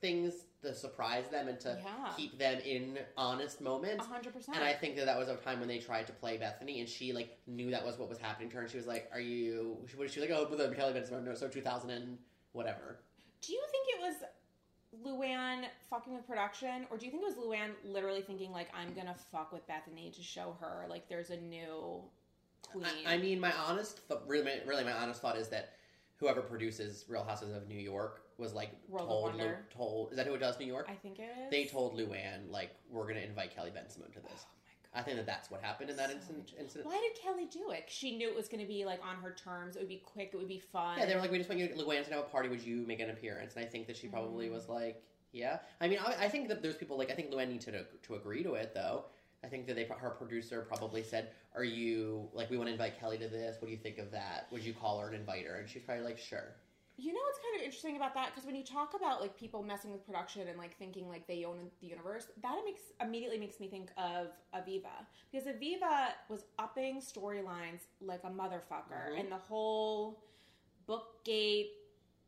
[0.00, 2.12] things to surprise them and to Yeah.
[2.16, 4.04] keep them in honest moments.
[4.06, 4.56] hundred percent.
[4.56, 6.88] And I think that that was a time when they tried to play Bethenny, and
[6.88, 8.62] she like knew that was what was happening to her.
[8.62, 10.92] And she was like, "Are you?" She was she was like, "Oh, but the Kelly
[10.98, 12.18] Bensimon, no, so 2000 and
[12.52, 12.98] whatever."
[13.40, 14.16] Do you think it was
[15.04, 18.94] Luann fucking with production, or do you think it was Luann literally thinking like I'm
[18.94, 22.02] gonna fuck with Bethenny to show her like there's a new
[22.62, 22.84] queen?
[23.06, 25.74] I, I mean, my honest, th- really, really, my honest thought is that
[26.16, 30.10] whoever produces Real Houses of New York was like World told, Lu- told.
[30.12, 30.86] Is that who it does New York?
[30.88, 31.50] I think it is.
[31.50, 34.44] they told Luann like we're gonna invite Kelly Bensimon to Oh this.
[34.94, 36.52] my I think that that's what happened in that So incident.
[36.58, 36.86] incident.
[36.86, 37.84] Why did Kelly do it?
[37.88, 39.76] She knew it was going to be like on her terms.
[39.76, 40.30] It would be quick.
[40.32, 40.98] It would be fun.
[40.98, 42.48] Yeah, they were like, we just want you, Luann, to have a party.
[42.48, 43.54] Would you make an appearance?
[43.54, 44.52] And I think that she probably Mm.
[44.52, 45.58] was like, yeah.
[45.82, 48.14] I mean, I, I think that there's people like I think Luann needed to to
[48.14, 49.04] agree to it though.
[49.44, 52.98] I think that they her producer probably said, "Are you like we want to invite
[52.98, 53.58] Kelly to this?
[53.60, 54.46] What do you think of that?
[54.50, 56.54] Would you call her and invite her?" And she's probably like, "Sure."
[57.00, 58.30] You know what's kind of interesting about that?
[58.34, 61.44] Because when you talk about like people messing with production and like thinking like they
[61.44, 67.00] own the universe, that makes immediately makes me think of Aviva because Aviva was upping
[67.00, 69.20] storylines like a motherfucker, Mhm.
[69.20, 70.18] and the whole
[70.88, 71.70] bookgate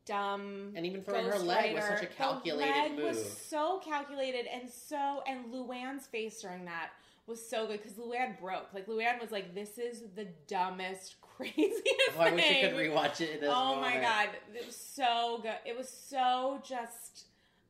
[0.05, 3.03] dumb And even throwing her leg was such a calculated the leg move.
[3.03, 6.91] Was so calculated and so and Luann's face during that
[7.27, 8.73] was so good because Luann broke.
[8.73, 11.81] Like Luann was like, "This is the dumbest, craziest
[12.17, 13.35] Oh, I wish thing." I could rewatch it.
[13.35, 15.55] In this oh my god, it was so good.
[15.65, 17.25] It was so just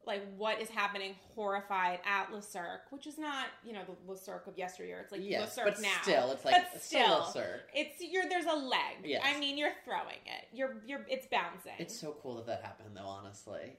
[0.08, 4.18] like what is happening, horrified at Le Cirque, which is not you know the Le
[4.18, 5.00] Cirque of yesteryear.
[5.00, 5.90] It's like yes, Le Cirque but now.
[6.02, 7.70] still, it's like But still, still, Cirque.
[7.76, 8.98] It's you're there's a leg.
[9.04, 9.22] Yes.
[9.24, 10.48] I mean you're throwing it.
[10.54, 11.74] You're you're it's bouncing.
[11.78, 13.06] It's so cool that that happened, though.
[13.06, 13.74] Honestly,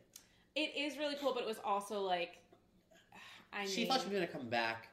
[0.54, 2.38] it is really cool, but it was also like
[3.52, 4.88] I she mean, thought she was going to come back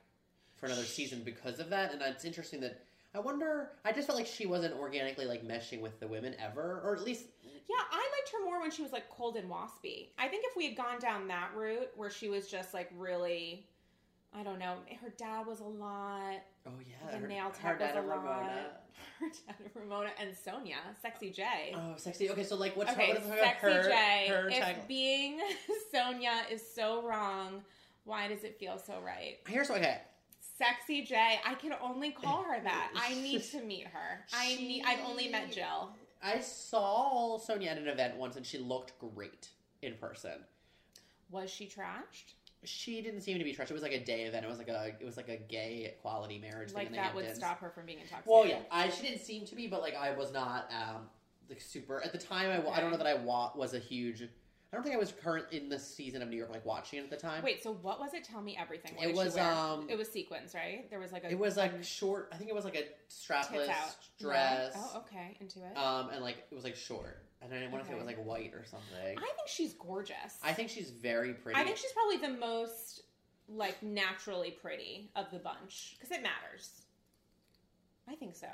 [0.55, 2.83] for another season because of that, and it's interesting that
[3.15, 3.71] I wonder.
[3.83, 7.03] I just felt like she wasn't organically like meshing with the women ever, or at
[7.03, 10.09] least Yeah, I liked her more when she was like cold and waspy.
[10.17, 13.65] I think if we had gone down that route where she was just like really,
[14.33, 16.41] I don't know, her dad was a lot.
[16.67, 18.17] oh yeah, The her, nail her tech was a and lot.
[18.17, 18.65] Ramona.
[19.19, 21.73] Her dad, Ramona, and Sonja, Sexy J.
[21.75, 22.29] Oh, sexy.
[22.29, 24.27] Okay, so like, what's okay, what her, Sexy her, J.
[24.29, 24.87] her if tagline?
[24.87, 25.39] being
[25.93, 27.61] Sonja is so wrong,
[28.05, 29.37] why does it feel so right?
[29.47, 29.99] Here's what okay.
[30.59, 31.39] Sexy J.
[31.45, 32.91] I can only call her that.
[32.93, 34.25] I need to meet her.
[34.33, 34.83] I need.
[34.85, 35.91] I've only met Jill.
[36.21, 39.47] I saw Sonja at an event once, and she looked great
[39.81, 40.43] in person.
[41.31, 42.33] Was she trashed?
[42.65, 43.69] She didn't seem to be trashed.
[43.69, 44.45] It was like a day event.
[44.45, 47.33] It was like a it was like a gay equality marriage thing Like that would
[47.33, 48.25] stop her from being intoxicated.
[48.27, 51.03] Well, yeah, I she didn't seem to be, but like I was not um
[51.47, 52.49] like super at the time.
[52.49, 54.23] I, wa- I don't know that I wa- was a huge.
[54.71, 57.03] I don't think I was current in the season of New York like watching it
[57.03, 57.43] at the time.
[57.43, 58.23] Wait, so what was it?
[58.23, 58.93] Tell me everything.
[58.95, 60.87] What It was, um, it was sequins, right?
[60.91, 62.29] There was like a it was like um, short.
[62.31, 63.73] I think it was like a strapless
[64.19, 64.73] dress.
[64.75, 65.75] Oh, okay, into it.
[65.75, 68.23] Um, and like it was like short, and I want to say it was like
[68.23, 69.17] white or something.
[69.17, 70.37] I think she's gorgeous.
[70.43, 71.59] I think she's very pretty.
[71.59, 73.01] I think she's probably the most
[73.47, 76.83] like naturally pretty of the bunch because it matters.
[78.07, 78.47] I think so.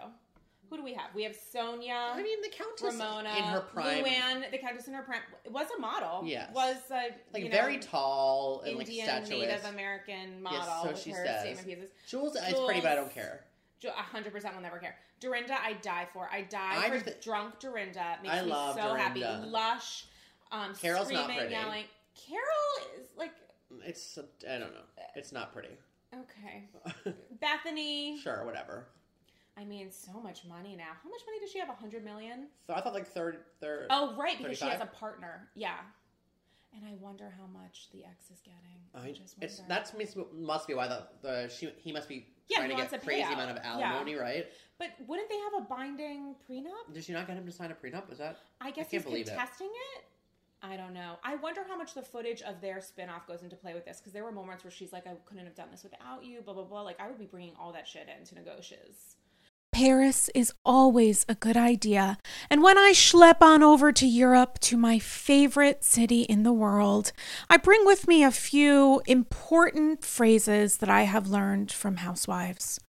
[0.69, 1.13] Who do we have?
[1.13, 2.13] We have Sonja.
[2.13, 5.67] I mean, the Countess Ramona, in her prime, Luann, the Countess in her prime, was
[5.77, 6.23] a model.
[6.25, 6.49] Yes.
[6.53, 9.47] was a like you know, very tall and Indian like statuesque.
[9.49, 11.41] Native American model so with she her says.
[11.41, 11.89] statement pieces.
[12.07, 13.45] Jules, is pretty, but I don't care.
[13.85, 14.95] A hundred percent will never care.
[15.19, 16.27] Dorinda, I die for.
[16.31, 18.17] I die I for just- drunk Dorinda.
[18.23, 19.19] Makes I me love so happy.
[19.21, 19.47] Dorinda.
[19.47, 20.05] Lush,
[20.51, 21.53] um, Carole's not screaming, pretty.
[21.53, 21.83] yelling.
[22.27, 23.31] Carole is like
[23.83, 24.17] It's
[24.49, 24.81] I don't know.
[25.15, 25.77] It's not pretty.
[26.13, 26.63] okay.
[27.43, 28.17] Bethenny.
[28.19, 28.87] sure, whatever.
[29.57, 30.91] I mean, so much money now.
[31.01, 31.69] How much money does she have?
[31.69, 32.47] A hundred million?
[32.67, 33.87] So I thought like third, third.
[33.89, 35.47] Oh, right, because she has a partner.
[35.55, 35.75] Yeah.
[36.75, 38.59] And I wonder how much the ex is getting.
[38.93, 39.93] I, I, just it's that's
[40.33, 43.23] must be why the, the she he must be Yeah, trying to get a crazy
[43.23, 43.33] payout.
[43.33, 43.93] amount of Yeah.
[43.93, 44.47] alimony, right?
[44.77, 46.93] But wouldn't they have a binding prenup?
[46.93, 48.11] Did she not get him to sign a prenup?
[48.11, 49.37] Is that I guess can't he's believe it.
[49.37, 50.03] contesting it.
[50.61, 51.17] I don't know.
[51.23, 54.13] I wonder how much the footage of their spin-off goes into play with this because
[54.13, 56.63] there were moments where she's like, I couldn't have done this without you, blah, blah,
[56.63, 56.81] blah.
[56.81, 59.17] Like, I would be bringing all that shit into negotiations.
[59.75, 62.17] Paris is always a good idea.
[62.49, 67.11] And when I schlep on over to Europe to my favorite city in the world,
[67.49, 72.79] I bring with me a few important phrases that I have learned from housewives.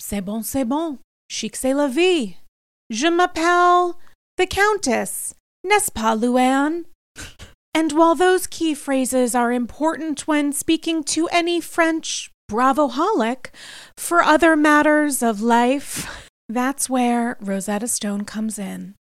[0.00, 0.98] C'est bon, c'est bon.
[1.30, 2.38] Chic, c'est la vie.
[2.90, 3.94] Je m'appelle
[4.36, 5.34] the Countess.
[5.62, 6.86] N'est-ce pas, Luann?
[7.72, 13.50] And while those key phrases are important when speaking to any French bravoholic,
[13.96, 18.94] for other matters of life, that's where Rosetta Stone comes in.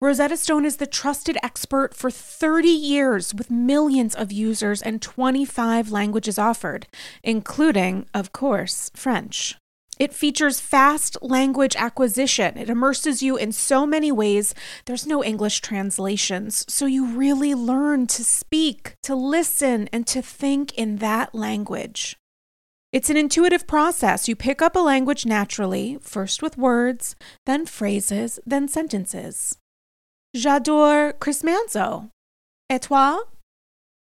[0.00, 5.90] Rosetta Stone is the trusted expert for 30 years with millions of users and 25
[5.90, 6.86] languages offered,
[7.22, 9.56] including, of course, French.
[9.98, 12.58] It features fast language acquisition.
[12.58, 14.54] It immerses you in so many ways.
[14.84, 20.74] There's no English translations, so you really learn to speak, to listen, and to think
[20.74, 22.16] in that language.
[22.92, 24.28] It's an intuitive process.
[24.28, 29.58] You pick up a language naturally, first with words, then phrases, then sentences.
[30.34, 32.10] J'adore Chris Manzo.
[32.70, 33.20] Et toi?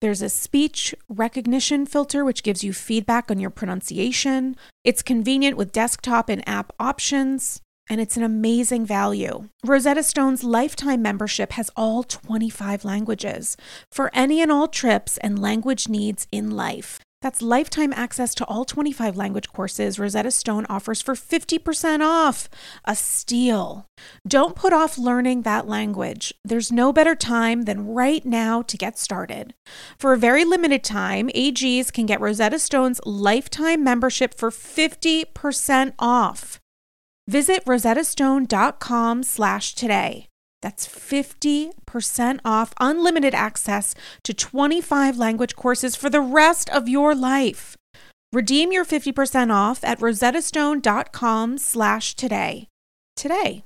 [0.02, 4.56] There's a speech recognition filter, which gives you feedback on your pronunciation.
[4.86, 9.50] It's convenient with desktop and app options, and it's an amazing value.
[9.66, 13.58] Rosetta Stone's lifetime membership has all 25 languages
[13.92, 17.00] for any and all trips and language needs in life.
[17.22, 22.48] That's lifetime access to all 25 language courses Rosetta Stone offers for 50% off.
[22.86, 23.86] A steal.
[24.26, 26.34] Don't put off learning that language.
[26.46, 29.54] There's no better time than right now to get started.
[29.98, 36.60] For a very limited time, AGs can get Rosetta Stone's lifetime membership for 50% off.
[37.28, 40.29] Visit rosettastone.com slash today.
[40.62, 47.78] That's 50% off unlimited access to 25 language courses for the rest of your life.
[48.32, 52.68] Redeem your 50% off at rosettastone.com slash today.
[53.16, 53.64] Today.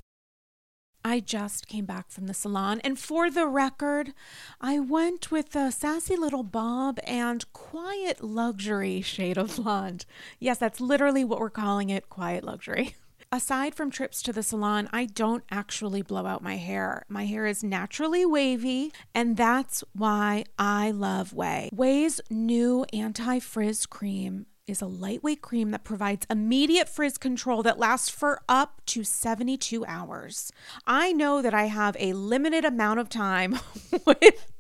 [1.06, 4.14] I just came back from the salon, and for the record,
[4.62, 10.06] I went with a sassy little bob and quiet luxury shade of blonde.
[10.40, 12.96] Yes, that's literally what we're calling it quiet luxury.
[13.34, 17.04] aside from trips to the salon, I don't actually blow out my hair.
[17.10, 21.74] My hair is naturally wavy, and that's why I love Ouai.
[21.74, 27.80] Ouai's new anti frizz cream is a lightweight cream that provides immediate frizz control that
[27.80, 30.52] lasts for up to 72 hours.
[30.86, 33.60] I know that I have a limited amount of time
[34.06, 34.54] with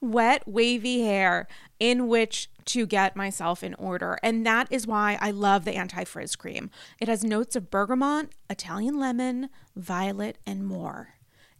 [0.00, 1.46] wet, wavy hair
[1.78, 4.18] in which to get myself in order.
[4.22, 6.70] And that is why I love the anti frizz cream.
[7.00, 11.14] It has notes of bergamot, Italian lemon, violet, and more.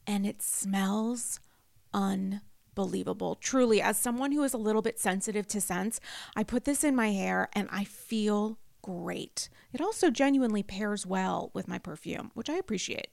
[0.07, 1.41] And it smells
[1.93, 3.37] unbelievable.
[3.37, 6.01] Truly, as someone who is a little bit sensitive to scents,
[6.37, 9.49] I put this in my hair and I feel great.
[9.73, 13.09] It also genuinely pairs well with my perfume, which I appreciate.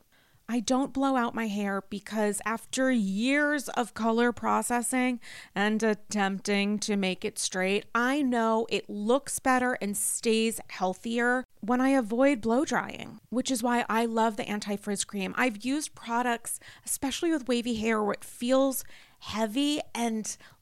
[0.51, 5.21] I don't blow out my hair because after years of color processing
[5.55, 11.79] and attempting to make it straight, I know it looks better and stays healthier when
[11.79, 15.33] I avoid blow drying, which is why I love the anti frizz cream.
[15.37, 18.83] I've used products, especially with wavy hair, where it feels
[19.19, 20.35] heavy and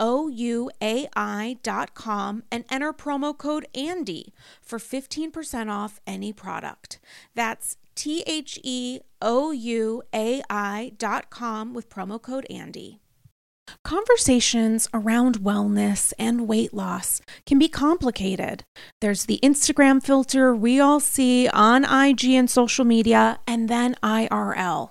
[0.00, 0.72] ouai.com
[2.50, 4.32] and enter promo code ANDY
[4.62, 6.98] for 15% off any product.
[7.34, 13.00] That's T H E O U A I.com with promo code ANDY.
[13.84, 18.64] Conversations around wellness and weight loss can be complicated.
[19.00, 24.90] There's the Instagram filter we all see on IG and social media, and then IRL.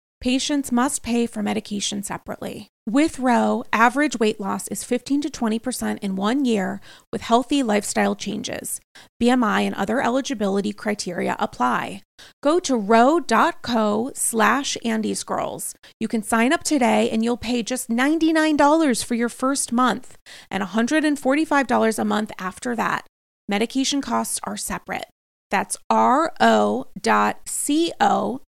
[0.21, 2.67] Patients must pay for medication separately.
[2.87, 6.79] With Ro, average weight loss is 15 to 20% in one year
[7.11, 8.79] with healthy lifestyle changes.
[9.19, 12.03] BMI and other eligibility criteria apply.
[12.43, 15.73] Go to ro.co slash andyscrolls.
[15.99, 20.19] You can sign up today and you'll pay just $99 for your first month
[20.51, 23.07] and $145 a month after that.
[23.49, 25.05] Medication costs are separate.
[25.51, 26.85] That's ro.co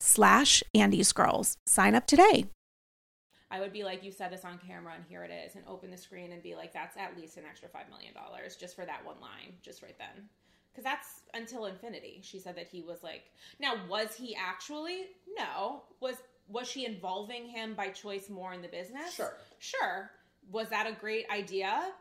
[0.01, 1.55] slash andyscrolls.
[1.65, 2.47] Sign up today.
[3.49, 5.89] I would be like, you said this on camera, and here it is, and open
[5.89, 8.13] the screen and be like, that's at least an extra $5 million
[8.59, 10.27] just for that one line, just right then.
[10.69, 12.19] because that's until infinity.
[12.23, 13.31] She said that he was like.
[13.59, 15.05] Now, was he actually?
[15.37, 15.83] No.
[16.01, 16.15] Was
[16.49, 19.13] was she involving him by choice more in the business?
[19.13, 19.33] Sure.
[19.59, 20.11] Sure.
[20.51, 21.91] Was that a great idea?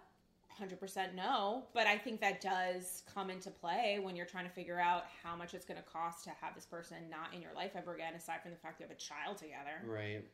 [0.60, 4.80] 100% no, but I think that does come into play when you're trying to figure
[4.80, 7.72] out how much it's going to cost to have this person not in your life
[7.74, 9.82] ever again, aside from the fact you have a child together.
[9.86, 10.24] Right.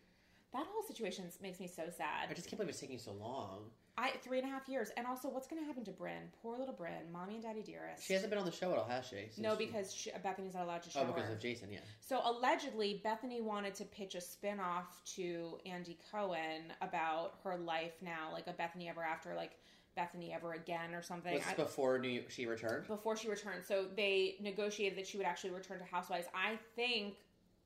[0.52, 2.28] That whole situation makes me so sad.
[2.30, 3.70] I just can't believe it's taking so long.
[3.96, 6.30] I three and a half years, and also what's going to happen to Bryn?
[6.42, 8.06] Poor little Bryn, mommy and daddy dearest.
[8.06, 9.16] She hasn't been on the show at all, has she?
[9.30, 11.34] Since no, because she, Bethenny's not allowed to show oh, because her.
[11.34, 11.68] of Jason.
[11.70, 11.80] Yeah.
[12.00, 18.30] So allegedly, Bethenny wanted to pitch a spin-off to Andy Cohen about her life now,
[18.32, 19.58] like a Bethenny Ever After, like
[19.96, 21.34] Bethenny Ever Again or something.
[21.34, 22.86] Was I- before New she returned?
[22.86, 23.64] before she returned.
[23.64, 26.26] So they negotiated that she would actually return to Housewives.
[26.34, 27.16] I think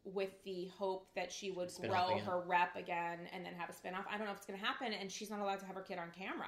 [0.04, 3.72] with the hope that she would Spin grow her rep again and then have a
[3.72, 4.04] spinoff.
[4.08, 5.82] I don't know if it's going to happen, and she's not allowed to have her
[5.82, 6.46] kid on camera.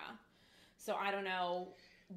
[0.76, 1.68] So I don't know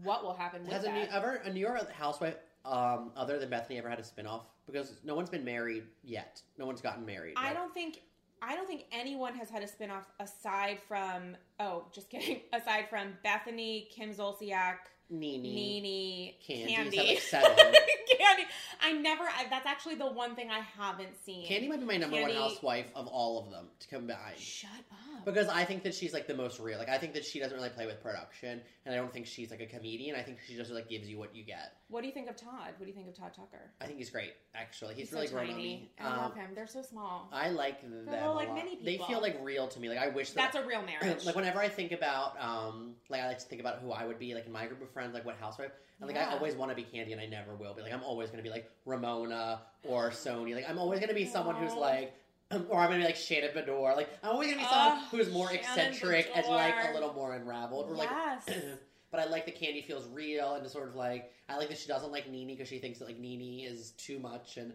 [0.03, 0.91] what will happen with Has a.
[0.91, 4.43] New, ever a New York housewife um, other than Bethenny ever had a spinoff?
[4.67, 6.41] Because no one's been married yet.
[6.57, 7.33] No one's gotten married.
[7.37, 8.01] I don't think
[8.41, 12.41] I don't think anyone has had a spinoff aside from oh, just kidding.
[12.53, 14.77] Aside from Bethenny, Kim Zolciak,
[15.11, 16.73] Nene, Nene, Candy.
[16.73, 16.97] Candy.
[16.97, 16.97] Candy.
[16.97, 17.51] Like seven.
[17.57, 18.43] Candy.
[18.83, 19.23] I never.
[19.23, 21.45] I, that's actually the one thing I haven't seen.
[21.45, 24.17] Candy might be my number Candy- one housewife of all of them to combine.
[24.37, 25.25] Shut up.
[25.25, 26.79] Because I think that she's like the most real.
[26.79, 29.51] Like I think that she doesn't really play with production, and I don't think she's
[29.51, 30.15] like a comedian.
[30.15, 31.73] I think she just like gives you what you get.
[31.89, 32.73] What do you think of Todd?
[32.77, 33.69] What do you think of Todd Tucker?
[33.81, 34.31] I think he's great.
[34.55, 35.53] Actually, he's, He's really so grown tiny.
[35.53, 35.91] on me.
[35.99, 36.49] I love Um, him.
[36.55, 37.29] They're so small.
[37.33, 38.05] I like them.
[38.09, 38.55] little, a like, lot.
[38.55, 39.89] mini They feel like real to me.
[39.89, 41.25] Like I wish that That's a real marriage.
[41.25, 44.17] like whenever I think about um like I like to think about who I would
[44.19, 45.71] be like in my group of friends like what housewife?
[45.99, 47.81] And like I always want to be Candy and I never will be.
[47.81, 50.55] Like I'm always gonna be like Ramona or Sonja.
[50.55, 52.13] Like I'm always gonna be someone who's like
[52.51, 53.95] um, or I'm gonna be like Shannon Beador.
[53.95, 57.33] Like I'm always gonna be someone who's more Shannon eccentric and like a little more
[57.33, 58.49] unraveled or like yes.
[59.11, 61.77] but I like that Candy feels real and just sort of like I like that
[61.77, 64.73] she doesn't like NeNe because she thinks that like NeNe is too much and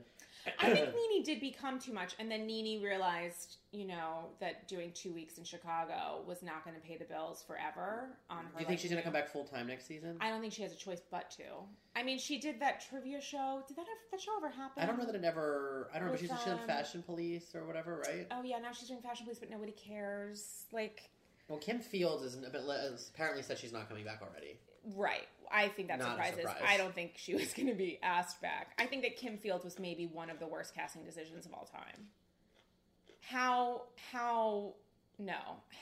[0.61, 4.93] I think NeNe did become too much, and then NeNe realized, you know, that doing
[4.95, 8.11] two weeks in Chicago was not going to pay the bills forever.
[8.31, 10.17] On her, do you think she's gonna come back full time next season?
[10.21, 11.43] I don't think she has a choice but to.
[11.95, 13.63] I mean, she did that trivia show.
[13.67, 14.83] Did that ever, that show ever happen?
[14.83, 15.91] I don't know that it ever.
[15.95, 18.27] I don't know, but she's, um, Fashion Police or whatever, right?
[18.31, 20.65] Oh yeah, now she's doing Fashion Police, but nobody cares.
[20.73, 21.11] Like,
[21.49, 24.59] Well, Kim Fields is but is apparently said she's not coming back already.
[24.95, 25.27] right?
[25.53, 26.39] I think that Not surprises.
[26.41, 26.63] surprise.
[26.67, 28.73] I don't think she was going to be asked back.
[28.79, 31.65] I think that Kim Fields was maybe one of the worst casting decisions of all
[31.71, 32.07] time.
[33.21, 33.83] How
[34.13, 34.75] how
[35.19, 35.35] no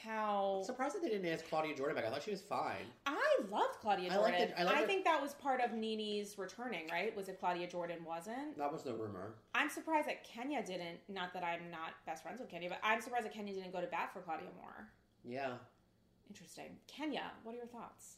[0.05, 2.07] how Surprised that they didn't ask Claudia Jordan back.
[2.07, 2.87] I thought she was fine.
[3.05, 4.33] I loved Claudia I Jordan.
[4.41, 4.87] liked it- I liked it.
[4.87, 7.15] think that was part of Nene's returning, right?
[7.17, 8.57] Was it Claudia Jordan wasn't?
[8.57, 9.35] That was the rumor.
[9.55, 11.01] I'm surprised that Kenya didn't.
[11.09, 13.81] Not that I'm not best friends with Kenya, but I'm surprised that Kenya didn't go
[13.81, 14.89] to bat for Claudia more.
[15.25, 15.55] Yeah,
[16.31, 16.79] Interesting.
[16.87, 18.17] Kenya, what are your thoughts?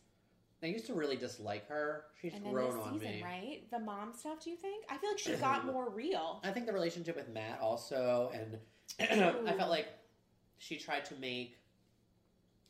[0.63, 2.05] I used to really dislike her.
[2.21, 3.23] She's And then grown this on season, me.
[3.23, 3.71] right?
[3.71, 4.41] The mom stuff.
[4.43, 4.85] Do you think?
[4.91, 6.41] I feel like she got more real.
[6.45, 8.59] I think the relationship with Matt also, and
[9.49, 9.89] I felt like
[10.59, 11.57] she tried to make.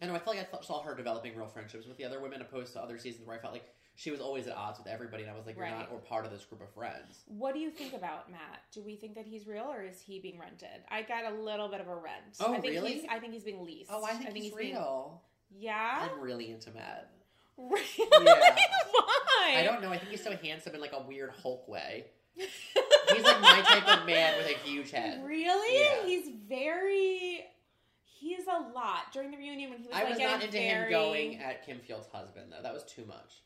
[0.02, 0.14] I know.
[0.14, 2.82] I felt like I saw her developing real friendships with the other women, opposed to
[2.82, 5.36] other seasons where I felt like she was always at odds with everybody, and I
[5.36, 5.78] was like, "You're Right.
[5.78, 8.60] not, or part of this group of friends." What do you think about Matt?
[8.72, 10.82] Do we think that he's real or is he being rented?
[10.90, 12.36] I got a little bit of a rent.
[12.40, 12.94] Oh, I think really?
[12.94, 13.90] He's, I think he's being leased.
[13.94, 15.22] Oh, I think, he's, being- real.
[15.56, 16.08] yeah.
[16.12, 17.10] I'm really into Matt.
[17.58, 17.82] Really?
[17.98, 18.56] Yeah.
[18.92, 19.54] Why?
[19.56, 19.90] I don't know.
[19.90, 22.06] I think he's so handsome in like a weird Hulk way.
[22.34, 25.24] He's like my type of man with a huge head.
[25.24, 25.82] Really?
[25.82, 26.04] Yeah.
[26.04, 27.44] He's very.
[28.04, 30.84] He's a lot during the reunion when he was I like was not into very...
[30.84, 32.62] him going at Kim Field's husband though.
[32.62, 33.42] That was too much.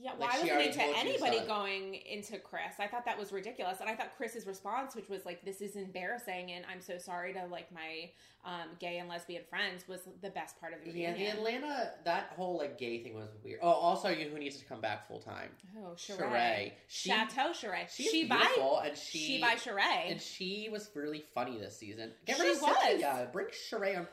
[0.00, 2.74] Yeah, like, I wasn't into anybody going into Chris.
[2.78, 5.76] I thought that was ridiculous, and I thought Chris's response, which was like, "This is
[5.76, 8.10] embarrassing," and I'm so sorry to like my
[8.44, 11.00] um, gay and lesbian friends, was the best part of the game.
[11.00, 13.60] Yeah, the Atlanta that whole like gay thing was weird.
[13.62, 15.48] Oh, also you who needs to come back full time.
[15.78, 16.18] oh, Sheree.
[16.18, 16.72] Sheree.
[16.88, 17.88] She Chateau Sheree.
[17.88, 20.10] she's she by beautiful and she, she by Sheree.
[20.10, 22.10] and she was really funny this season.
[22.26, 22.76] Get She of was.
[22.82, 23.28] Cynthia.
[23.32, 24.06] Bring Sheree on.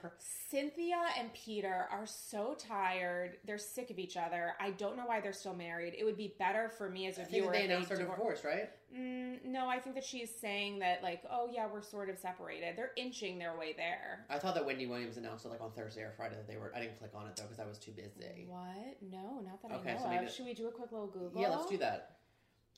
[0.49, 3.37] Cynthia and Peter are so tired.
[3.45, 4.53] They're sick of each other.
[4.59, 5.70] I don't know why they're still married.
[5.79, 8.15] It would be better for me as a I think viewer that they announced divor-
[8.15, 8.69] divorce, right?
[8.95, 12.75] Mm, no, I think that she's saying that like, oh yeah, we're sort of separated.
[12.75, 14.25] They're inching their way there.
[14.29, 16.71] I thought that Wendy Williams announced it like on Thursday or Friday that they were.
[16.75, 18.47] I didn't click on it though because I was too busy.
[18.47, 18.97] What?
[19.01, 20.31] No, not that Okay, I know so maybe of.
[20.31, 21.41] Should we do a quick little Google?
[21.41, 22.17] Yeah, let's do that.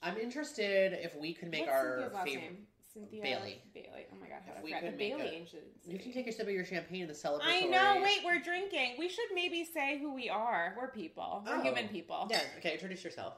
[0.01, 2.59] I'm interested if we could make What's our favorite.
[2.93, 3.61] Cynthia Bailey.
[3.73, 4.05] Bailey.
[4.11, 5.47] Oh my god, how If we the Bailey
[5.87, 5.91] a-?
[5.91, 7.41] You can take a sip of your champagne in the celebratory.
[7.47, 8.01] I know.
[8.03, 8.95] Wait, we're drinking.
[8.99, 10.75] We should maybe say who we are.
[10.77, 11.43] We're people.
[11.45, 11.61] We're Oh.
[11.61, 12.27] human people.
[12.29, 12.41] Yeah.
[12.59, 12.73] Okay.
[12.73, 13.33] Introduce yourself.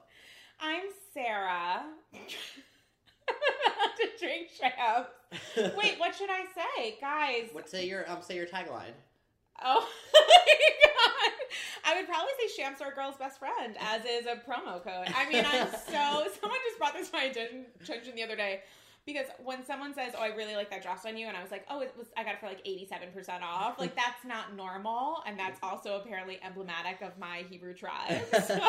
[0.59, 0.83] I'm
[1.13, 1.83] Sarah.
[2.13, 5.09] to drink champs.
[5.77, 7.49] Wait, what should I say, guys?
[7.53, 8.93] What say your um say your tagline?
[9.63, 11.31] Oh my god!
[11.85, 15.13] I would probably say Shams are a girl's best friend, as is a promo code.
[15.15, 16.27] I mean, I'm so.
[16.41, 18.61] Someone just brought this to my attention the other day
[19.05, 21.51] because when someone says, "Oh, I really like that dress on you," and I was
[21.51, 23.79] like, "Oh, it was," I got it for like 87 percent off.
[23.79, 28.23] Like that's not normal, and that's also apparently emblematic of my Hebrew tribe.
[28.45, 28.59] So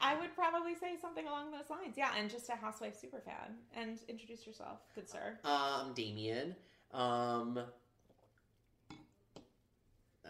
[0.00, 1.94] I would probably say something along those lines.
[1.96, 3.56] Yeah, and just a housewife super fan.
[3.76, 5.38] And introduce yourself, good sir.
[5.44, 6.54] Um, Damien.
[6.92, 7.60] Um,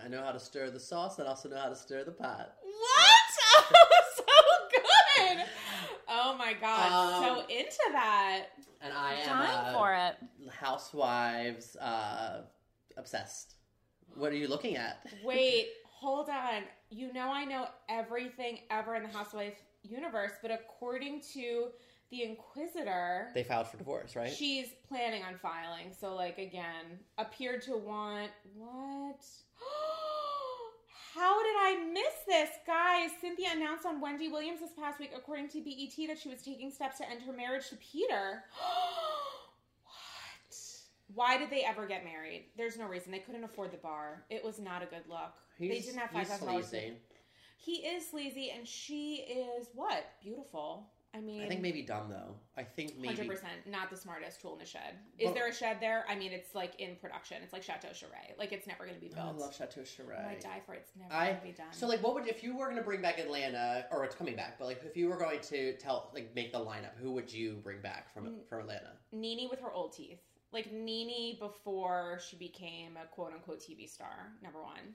[0.05, 2.12] I know how to stir the sauce, and I also know how to stir the
[2.12, 2.55] pot.
[2.62, 3.84] What?
[5.18, 5.44] Oh, good.
[6.08, 8.46] Oh my god, Um, so into that.
[8.80, 10.50] And I am Dying uh, for it.
[10.52, 12.42] Housewives uh,
[12.96, 13.54] obsessed.
[14.14, 15.04] What are you looking at?
[15.24, 16.62] Wait, hold on.
[16.90, 21.68] You know I know everything ever in the Housewife universe, but according to
[22.10, 24.32] the Inquisitor, They filed for divorce, right?
[24.32, 25.92] she's planning on filing.
[26.00, 29.22] So, like, again, appeared to want what?
[31.14, 32.48] How did I miss this?
[32.66, 32.88] Guys,
[33.20, 36.70] Cynthia announced on Wendy Williams this past week, according to BET, that she was taking
[36.70, 38.44] steps to end her marriage to Peter.
[39.84, 40.56] what?
[41.14, 42.46] Why did they ever get married?
[42.56, 43.11] There's no reason.
[43.12, 44.24] They couldn't afford the bar.
[44.30, 45.32] It was not a good look.
[45.59, 46.68] they He's- didn't have five thousand dollars.
[46.68, 46.92] sleazy.
[47.61, 50.04] He is sleazy, and she is what?
[50.22, 50.86] Beautiful.
[51.14, 52.34] I mean, I think maybe dumb though.
[52.56, 54.94] I think maybe Hundred percent, not the smartest tool in the shed.
[55.18, 56.04] Is Well- there a shed there?
[56.09, 57.38] I mean, it's like in production.
[57.42, 58.38] It's like Chateau Sheree.
[58.38, 60.82] Like it's never going to be Oh, I love Chateau I die for it.
[60.82, 61.72] It's never going to be done.
[61.72, 64.36] so like what would if you were going to bring back Atlanta or it's coming
[64.36, 67.32] back, but like if you were going to tell like make the lineup, who would
[67.32, 68.92] you bring back from from Atlanta?
[69.12, 70.20] Nene with her old teeth,
[70.52, 74.32] like Nene before she became a quote unquote TV star.
[74.42, 74.94] Number one,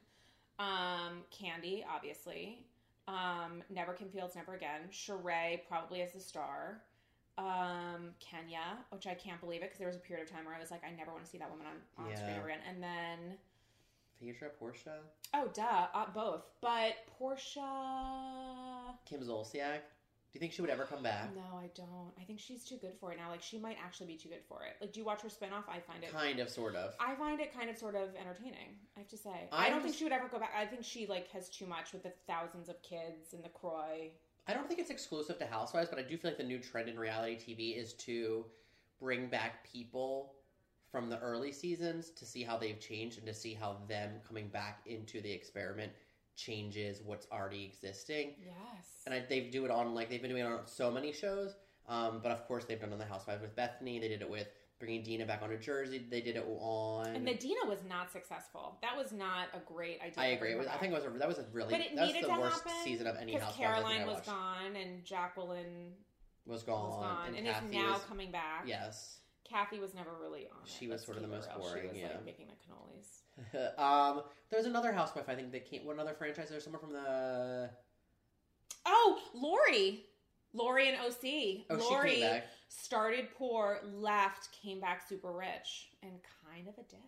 [0.59, 2.66] um, Candy, obviously.
[3.08, 4.82] Um, Never Kim Fields, Never Again.
[4.91, 6.82] Sheree probably as the star.
[7.38, 10.56] Um, Kenya, which I can't believe it because there was a period of time where
[10.56, 11.66] I was like, I never want to see that woman
[11.97, 12.60] on, on screen ever again.
[12.70, 13.38] And then
[14.20, 14.99] Phaedra, Porsha,
[15.34, 16.43] Oh, duh, uh, both.
[16.62, 18.93] But Porsha.
[19.06, 19.80] Kim Zolciak.
[20.34, 21.29] Do you think she would ever come back?
[21.36, 22.11] No, I don't.
[22.19, 23.29] I think she's too good for it now.
[23.29, 24.81] Like she might actually be too good for it.
[24.81, 25.69] Like, do you watch her spinoff?
[25.69, 26.11] I find it.
[26.11, 26.95] Kind of, sort of.
[26.99, 28.79] I find it kind of sort of entertaining.
[28.97, 29.47] I have to say.
[29.51, 30.51] I I'm don't think she would ever go back.
[30.57, 34.09] I think she like has too much with the thousands of kids and the Kroy.
[34.47, 36.89] I don't think it's exclusive to Housewives, but I do feel like the new trend
[36.89, 38.43] in reality TV is to
[38.99, 40.34] bring back people
[40.91, 44.47] from the early seasons to see how they've changed and to see how them coming
[44.47, 45.91] back into the experiment
[46.36, 48.36] changes what's already existing.
[48.43, 48.86] Yes.
[49.05, 51.55] And I, they do it on like they've been doing it on so many shows.
[51.88, 53.99] Um, but of course, they've done it on the Housewives with Bethenny.
[53.99, 54.47] They did it with
[54.79, 56.05] bringing Dina back onto Jersey.
[56.09, 57.07] They did it on.
[57.07, 58.77] and Medina was not successful.
[58.81, 60.13] That was not a great idea.
[60.17, 60.55] I agree.
[60.55, 62.29] was, I think it was a, that was a really But it that was needed
[62.29, 64.27] the to worst happen season of any because Housewives Caroline was watched.
[64.27, 65.93] gone and Jacqueline
[66.45, 66.88] Was gone.
[66.89, 68.63] was gone and, and is now was, coming back.
[68.65, 69.19] Yes.
[69.54, 70.58] Kathy was never really on.
[70.66, 70.89] She it.
[70.89, 72.08] was Let's sort of the most boring, She was yeah.
[72.08, 73.80] like making the cannolis.
[73.80, 75.26] um, there's another housewife.
[75.28, 75.86] I think that came.
[75.86, 76.49] What another franchise?
[76.49, 77.70] There's someone from the.
[78.86, 80.06] Oh, Lauri.
[80.54, 81.66] Lauri and OC.
[81.70, 82.43] Oh, Lauri she came back.
[82.68, 86.12] started poor, left, came back super rich, and
[86.51, 86.99] kind of a dick.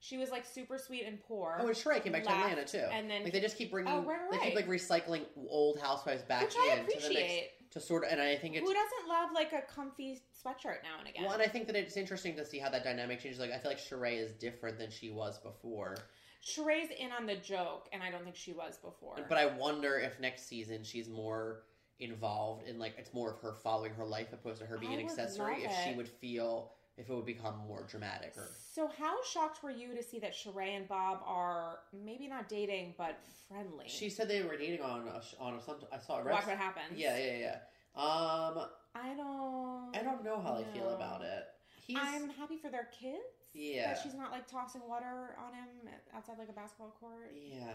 [0.00, 1.58] She was like super sweet and poor.
[1.60, 2.78] Oh, and Sheree came back to Atlanta too.
[2.78, 3.92] and then- like they just keep bringing.
[3.92, 4.40] Oh, right, right.
[4.40, 7.50] They keep like recycling old housewives back which I in to the mix appreciate.
[7.70, 8.10] To sort of.
[8.10, 8.66] And I think it's.
[8.68, 11.24] Who doesn't love like a comfy sweatshirt now and again?
[11.24, 13.40] Well, and I think that it's interesting to see how that dynamic changes.
[13.40, 15.96] Like I feel like Sheree is different than she was before.
[16.44, 19.16] Sheree's in on the joke, and I don't think she was before.
[19.28, 21.62] But I wonder if next season she's more
[22.00, 24.96] involved in like it's more of her following her life opposed to her being I
[24.96, 25.62] an would accessory.
[25.64, 25.96] love If she it.
[25.96, 30.02] would feel if it would become more dramatic or So how shocked were you to
[30.02, 33.18] see that Sheree and Bob are maybe not dating but
[33.48, 33.86] friendly?
[33.88, 36.56] She said they were dating on a, on a, some, I saw a watch what
[36.58, 36.96] happens.
[36.98, 37.56] Yeah, yeah, yeah.
[37.96, 39.96] Um, I don't.
[39.96, 41.44] I don't know how I feel about it.
[41.86, 43.22] He's I'm happy for their kids.
[43.54, 43.94] Yeah.
[43.94, 47.32] That she's not like tossing water on him outside like a basketball court.
[47.34, 47.72] yeah.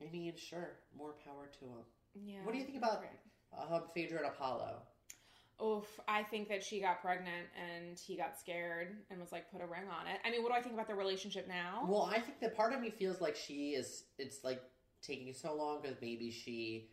[0.00, 1.84] I mean, sure, more power to him.
[2.14, 2.40] Yeah.
[2.44, 3.02] What do you think about-
[3.56, 4.82] Um, Phaedra and Apollo.
[5.64, 9.62] Oof, I think that she got pregnant and he got scared and was like, put
[9.62, 10.18] a ring on it.
[10.24, 11.86] I mean, what do I think about their relationship now?
[11.88, 14.04] Well, I think that part of me feels like she is.
[14.18, 14.60] It's like
[15.02, 16.88] taking so long because maybe she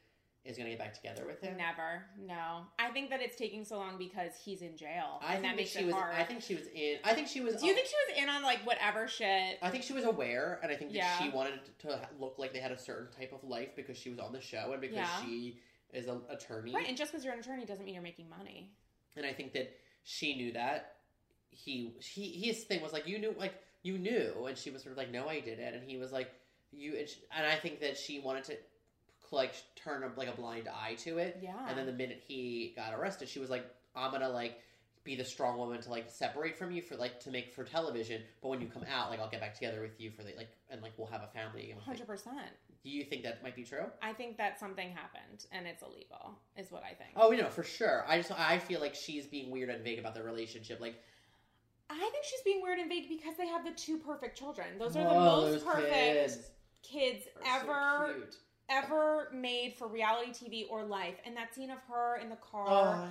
[0.46, 1.58] is going to get back together with him.
[1.58, 2.04] Never.
[2.26, 2.64] No.
[2.80, 5.20] I think that it's taking so long because he's in jail.
[5.22, 5.94] I and think that makes she was.
[5.96, 6.16] hard.
[6.16, 6.98] I think she was in.
[7.04, 7.56] I think she was.
[7.58, 9.58] do you think she was in on like whatever shit?
[9.62, 11.18] I think she was aware, and I think that Yeah.
[11.22, 14.20] she wanted to look like they had a certain type of life because she was
[14.20, 15.22] on the show and because Yeah.
[15.26, 15.60] she
[15.94, 16.74] is an attorney.
[16.74, 18.72] Right, and just because you're an attorney doesn't mean you're making money.
[19.16, 20.96] And I think that she knew that.
[21.50, 24.94] He he his thing was like you knew like you knew, and she was sort
[24.94, 26.32] of like no, I didn't, and he was like
[26.72, 28.58] you, and, she, and I think that she wanted to
[29.32, 31.40] like turn a, like a blind eye to it.
[31.42, 31.54] Yeah.
[31.68, 33.66] And then the minute he got arrested, she was like,
[33.96, 34.60] I'm gonna like
[35.04, 38.22] be the strong woman to like separate from you for like to make for television,
[38.42, 40.50] but when you come out, like I'll get back together with you for the like
[40.70, 41.76] and like we'll have a family.
[41.84, 42.38] Hundred percent.
[42.84, 43.86] Do you think that might be true?
[44.02, 47.12] I think that something happened and it's illegal, is what I think.
[47.16, 48.06] Oh, you know for sure.
[48.08, 50.80] I just I feel like she's being weird and vague about their relationship.
[50.80, 51.02] Like
[51.90, 54.68] I think she's being weird and vague because they have the two perfect children.
[54.80, 56.38] Those are the most perfect kids
[56.84, 58.16] kids, are so ever
[58.70, 61.16] ever made for reality TV or life.
[61.26, 63.08] And that scene of her in the car oh,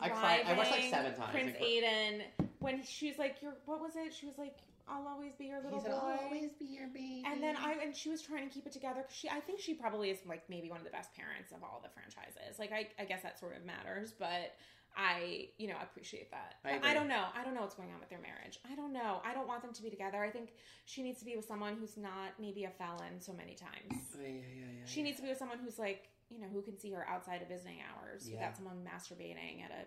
[0.00, 0.42] Oh, I cried.
[0.46, 1.30] I watched, like, seven times.
[1.30, 1.68] Prince I cried.
[1.68, 4.56] Aiden when she's like, "Your what was it?" She was like,
[4.88, 7.56] "I'll always be your little he said, boy." "I'll always be your baby." And then
[7.56, 10.10] I and she was trying to keep it together because she I think she probably
[10.10, 12.58] is like maybe one of the best parents of all the franchises.
[12.58, 14.56] Like I, I guess that sort of matters, but
[14.96, 16.56] I you know appreciate that.
[16.64, 17.26] I I don't know.
[17.36, 18.58] I don't know what's going on with their marriage.
[18.70, 19.20] I don't know.
[19.24, 20.22] I don't want them to be together.
[20.22, 20.54] I think
[20.86, 24.00] she needs to be with someone who's not maybe a felon so many times.
[24.16, 24.40] Yeah, yeah, yeah,
[24.80, 27.06] yeah, She needs to be with someone who's like you know who can see her
[27.08, 28.36] outside of visiting hours Yeah.
[28.36, 29.86] without someone masturbating at a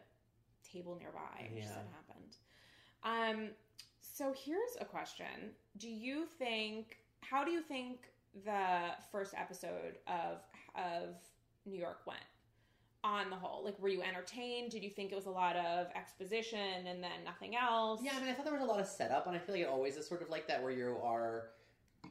[0.67, 1.73] table nearby, which Yeah.
[1.73, 2.35] has happened.
[3.03, 3.55] Um,
[4.01, 6.97] so here's a question: Do you think?
[7.21, 8.09] How do you think
[8.45, 10.41] the first episode of
[10.75, 11.15] of
[11.65, 12.19] New York went?
[13.03, 14.71] On the whole, like, were you entertained?
[14.71, 18.01] Did you think it was a lot of exposition and then nothing else?
[18.03, 19.63] Yeah, I mean, I thought there was a lot of setup, and I feel like
[19.63, 21.49] it always is sort of like that where you are.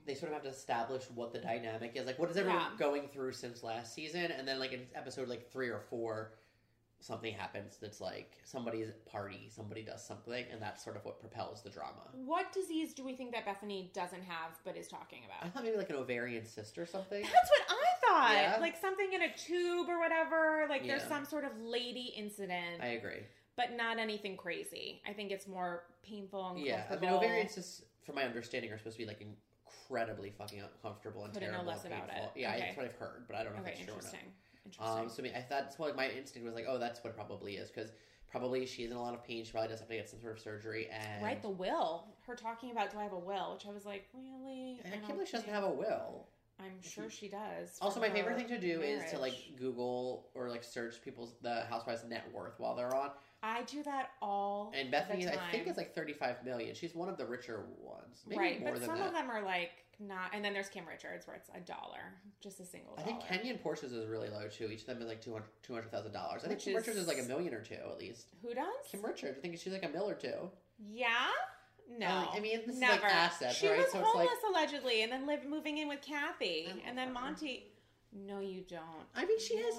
[0.07, 2.07] They sort of have to establish what the dynamic is.
[2.07, 2.77] Like, what is everyone Yeah.
[2.79, 4.31] going through since last season?
[4.31, 6.33] And then, like, in episode like three or four,
[7.01, 11.63] something happens that's like somebody's party, somebody does something, and that's sort of what propels
[11.63, 12.09] the drama.
[12.15, 15.45] What disease do we think that Bethenny doesn't have but is talking about?
[15.45, 17.23] I thought maybe like an ovarian cyst or something.
[17.23, 18.33] That's what I thought.
[18.35, 18.57] Yeah.
[18.61, 20.67] Like something in a tube or whatever.
[20.71, 22.81] Like there's some sort of lady incident.
[22.81, 23.25] I agree.
[23.57, 25.03] but not anything crazy.
[25.07, 28.79] I think it's more painful and Yeah, I mean, ovarian cysts, from my understanding, are
[28.79, 29.21] supposed to be like
[29.67, 31.73] incredibly fucking uncomfortable and Couldn't know terrible.
[31.73, 32.31] less and about it.
[32.37, 32.61] Yeah, Okay.
[32.61, 34.05] that's what I've heard, but I don't know Okay, if that's true or not.
[34.15, 34.33] interesting.
[34.65, 35.03] Interesting.
[35.05, 36.67] Um, so I mean, I thought that's what my instinct was like.
[36.69, 37.93] Oh, that's what it probably is because
[38.31, 39.45] probably she's in a lot of pain.
[39.45, 40.89] She probably does have to get some sort of surgery.
[40.91, 42.09] And right, the will.
[42.27, 44.81] Her talking about do I have a will, which I was like, really?
[44.85, 46.27] and I can't believe she doesn't have a will.
[46.59, 47.77] I'm sure she does.
[47.81, 49.35] Also, my favorite thing to do is to like.
[49.59, 53.11] Google or like search people's the housewives net worth while they're on.
[53.43, 56.75] I do that all And Bethenny, I think, is like thirty-five million.
[56.75, 59.09] She's one of the richer ones, maybe right, more but than some that.
[59.09, 60.31] of them are like not.
[60.33, 63.53] And then there's Kim Richards, where it's a dollar, just a single I think Kenya
[63.53, 64.69] and Porsha's is really low too.
[64.71, 65.33] Each of them is like two
[65.69, 66.43] hundred thousand dollars.
[66.45, 68.29] I think Kim Richards is- is like a million or two at least.
[68.43, 68.65] Who does?
[68.91, 70.51] Kim Richards, I think she's like a mill or two.
[70.79, 71.29] Yeah.
[71.99, 73.03] No, I mean, this is never.
[73.03, 73.79] like assets, she right?
[73.79, 77.09] was So it's like- homeless allegedly, and then lived moving in with Kathy, and then
[77.09, 77.15] her.
[77.15, 77.73] Monty.
[78.13, 78.81] No, you don't.
[79.15, 79.75] I mean, she has.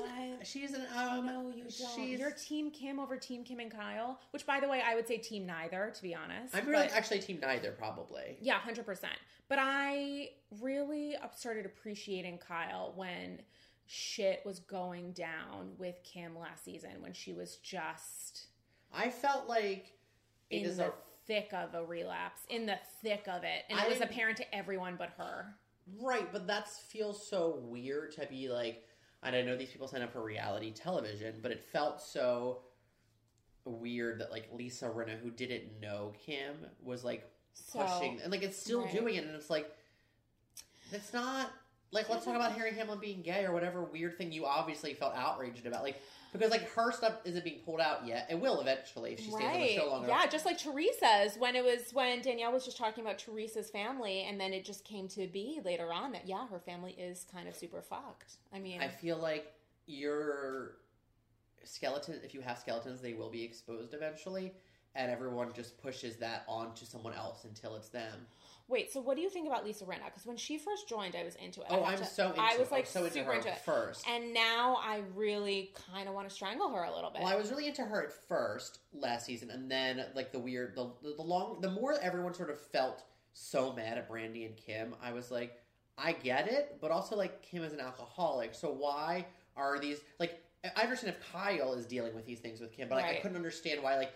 [0.48, 0.86] She's an.
[0.96, 1.72] Um, No, you don't.
[1.96, 2.20] She's.
[2.20, 5.18] You're Team Kim over Team Kim and Kyle, which, by the way, I would say
[5.18, 6.56] Team neither, to be honest.
[6.56, 8.38] I'm really actually team neither, probably.
[8.42, 9.14] yeah, hundred percent.
[9.50, 10.30] But I
[10.62, 13.42] really started appreciating Kyle when
[13.88, 18.48] shit was going down with Kim last season, when she was just
[18.94, 19.94] I felt like
[20.52, 20.92] it in a
[21.28, 24.56] thick of a relapse, in the thick of it, and I it was apparent to
[24.56, 25.56] everyone but her.
[26.02, 28.84] right, but that feels so weird to be like.
[29.24, 32.60] And I know these people sign up for reality television, but it felt so
[33.66, 38.44] weird that like Lisa Rinna, who didn't know Kim, was like So, pushing, and like
[38.44, 38.94] it's still right.
[38.94, 39.70] doing it, and it's like
[40.92, 41.52] it's not
[41.92, 45.14] like let's talk about Harry Hamlin being gay or whatever weird thing you obviously felt
[45.16, 46.00] outraged about, like
[46.32, 48.28] because like her stuff isn't being pulled out yet.
[48.30, 50.08] It will eventually if she stays on the show longer.
[50.08, 54.24] Yeah, just like Teresa's when it was when Danielle was just talking about Teresa's family,
[54.24, 57.48] and then it just came to be later on that yeah, her family is kind
[57.48, 58.38] of super fucked.
[58.54, 59.54] I mean, I feel like
[59.86, 60.78] your
[61.64, 64.54] skeleton, if you have skeletons, they will be exposed eventually,
[64.96, 68.28] and everyone just pushes that onto someone else until it's them.
[68.70, 68.92] Wait.
[68.92, 70.06] So what do you think about Lisa Rinna?
[70.06, 71.68] Because when she first joined, I was into it.
[71.70, 73.60] I Oh, I'm to- so into I was like so into super her into it,
[73.60, 74.06] first.
[74.08, 77.22] and now I really kind of want to strangle her a little bit.
[77.22, 80.76] Well, I was really into her at first last season, and then like the weird,
[80.76, 83.04] the the long, the more everyone sort of felt
[83.34, 85.62] so mad at Brandi and Kim, I was like,
[85.98, 90.44] I get it, but also like Kim is an alcoholic, so why are these like?
[90.76, 93.38] I understand if Kyle is dealing with these things with Kim, but like, I couldn't
[93.38, 94.12] understand why like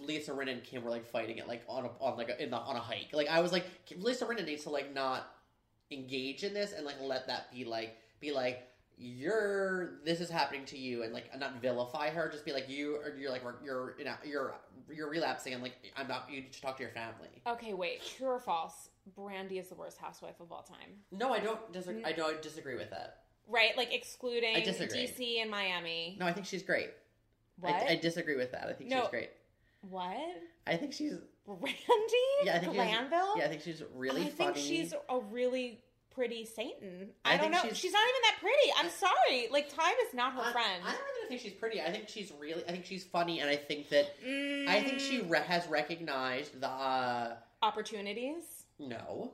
[0.00, 2.50] Lisa Rinna and Kim were like fighting it like on a, on like a, in
[2.50, 3.08] the on a hike.
[3.12, 3.66] Like I was like,
[3.96, 5.28] Lisa Rinna needs to like not
[5.90, 8.66] engage in this and like let that be like be like
[9.02, 12.96] you're this is happening to you and like not vilify her just be like you
[12.96, 14.54] or you're like you're you know you're
[14.92, 18.02] you're relapsing and like i'm not you need to talk to your family okay, wait.
[18.04, 18.90] True or false?
[19.18, 20.90] Brandi is the worst housewife of all time.
[21.10, 23.16] no i don't disagree i don't disagree with that
[23.48, 26.16] Right, like excluding DC and Miami.
[26.20, 26.90] no i think she's great
[27.58, 27.72] What?
[27.72, 29.00] I, I disagree with that i think No.
[29.00, 29.30] she's great
[29.82, 30.16] what?
[30.66, 31.14] i think she's
[31.46, 31.74] Randy?
[32.44, 33.36] yeah i think she's, Glanville?
[33.38, 37.08] yeah i think she's really I funny think she's a really pretty Satan.
[37.24, 37.60] I I, don't know.
[37.62, 38.72] she's- She's, not even that pretty.
[38.76, 39.48] I'm sorry.
[39.52, 40.82] Like time is not her I, friend.
[40.84, 41.80] I don't even think she's pretty.
[41.80, 42.64] I think she's really.
[42.66, 46.60] I think she's funny, and I think that Mm, I think she re- has recognized
[46.60, 46.66] the.
[46.68, 48.42] Uh, opportunities.
[48.80, 49.30] no,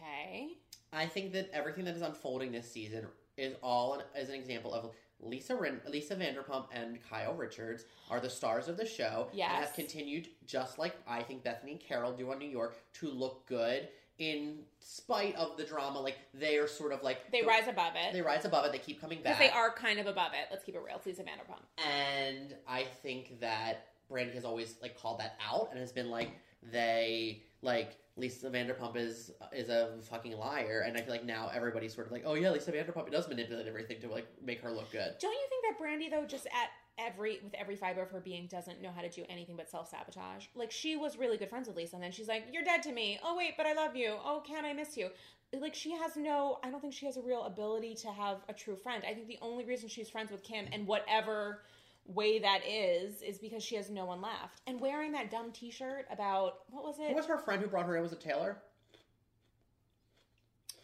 [0.00, 0.48] Okay.
[0.94, 4.72] I think that everything that is unfolding this season is all an, is an example
[4.72, 4.90] of
[5.24, 9.62] Lisa Rin- Lisa Vanderpump and Kyle Richards are the stars of the show and have
[9.64, 9.74] Yes.
[9.74, 13.88] continued just like I think Bethenny and Carole do on New York to look good
[14.18, 16.00] in spite of the drama.
[16.00, 18.72] Like they are sort of like They the- rise above it They rise above it.
[18.72, 19.40] They keep coming because back.
[19.40, 20.46] they are kind of above it.
[20.50, 20.96] Let's keep it real.
[20.96, 21.62] It's Lisa Vanderpump.
[21.84, 26.30] and I think that Brandi has always like called that out and has been like
[26.62, 31.94] they like Lisa Vanderpump is is a fucking liar, and I feel like now everybody's
[31.94, 34.90] sort of like, oh yeah, Lisa Vanderpump does manipulate everything to like make her look
[34.92, 35.16] good.
[35.20, 38.46] Don't you think that Brandi though, just at every with every fiber of her being,
[38.46, 40.46] doesn't know how to do anything but self sabotage?
[40.54, 42.92] Like she was really good friends with Lisa, and then she's like, "You're dead to
[42.92, 44.14] me." Oh wait, but I love you.
[44.24, 45.08] Oh, can I miss you?
[45.52, 46.58] Like she has no.
[46.62, 49.02] I don't think she has a real ability to have a true friend.
[49.08, 51.62] I think the only reason she's friends with Kim and whatever
[52.06, 54.60] way that is is because she has no one left.
[54.66, 57.08] And wearing that dumb T-shirt about what was it?
[57.08, 57.16] Who it?
[57.16, 58.02] was her friend who brought her in?
[58.02, 58.58] Was it Taylor?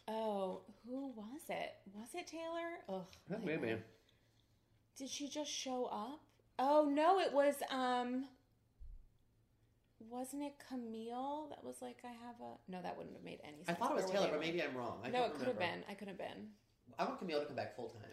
[0.08, 1.74] Oh, who was it?
[1.94, 2.78] Was it Taylor?
[2.88, 3.40] Ugh.
[3.44, 3.76] Maybe.
[4.96, 6.20] Did she just show up?
[6.58, 8.24] Oh no, it was um
[10.08, 13.64] wasn't it Camille that was like I have a no that wouldn't have made any
[13.64, 13.68] sense.
[13.68, 14.98] I thought it was Taylor, but maybe I'm wrong.
[15.04, 15.84] I No, it could have been.
[15.88, 16.48] I could have been.
[16.98, 18.10] I want Camille to come back full time.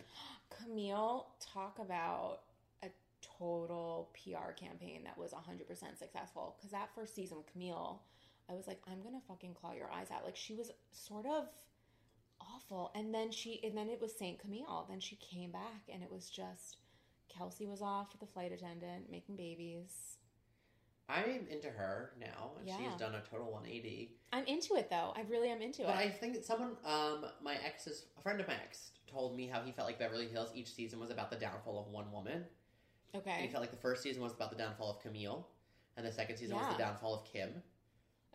[0.49, 2.41] Camille talk about
[3.37, 8.01] total PR campaign that was 100% successful cuz that first season with Camille
[8.49, 10.23] I was like I'm going to fucking claw your eyes out.
[10.23, 11.49] Like she was sort of
[12.39, 14.85] awful and then she and then it was Saint Camille.
[14.89, 16.77] Then she came back and it was just
[17.27, 20.17] Kelsey was off with the flight attendant making babies.
[21.09, 22.97] I'm into her now, and she's Yeah.
[22.97, 24.17] done a total 180.
[24.33, 25.13] I'm into it though.
[25.15, 25.93] I really am into But it.
[25.93, 29.47] But I think that someone, um, my ex's, a friend of my ex, told me
[29.47, 32.45] how he felt like Beverly Hills each season was about the downfall of one woman.
[33.13, 35.47] And he felt like the first season was about the downfall of Camille,
[35.95, 37.49] and the second season was the downfall of Kim,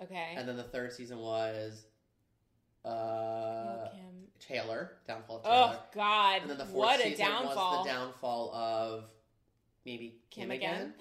[0.03, 0.35] Okay.
[0.37, 1.85] and then the third season was
[2.85, 4.27] uh, Kim.
[4.41, 6.41] Taylor, downfall of Taylor, Oh God!
[6.43, 7.77] and then the fourth what a season downfall.
[7.79, 9.05] was the downfall of
[9.87, 10.95] maybe Kim, again.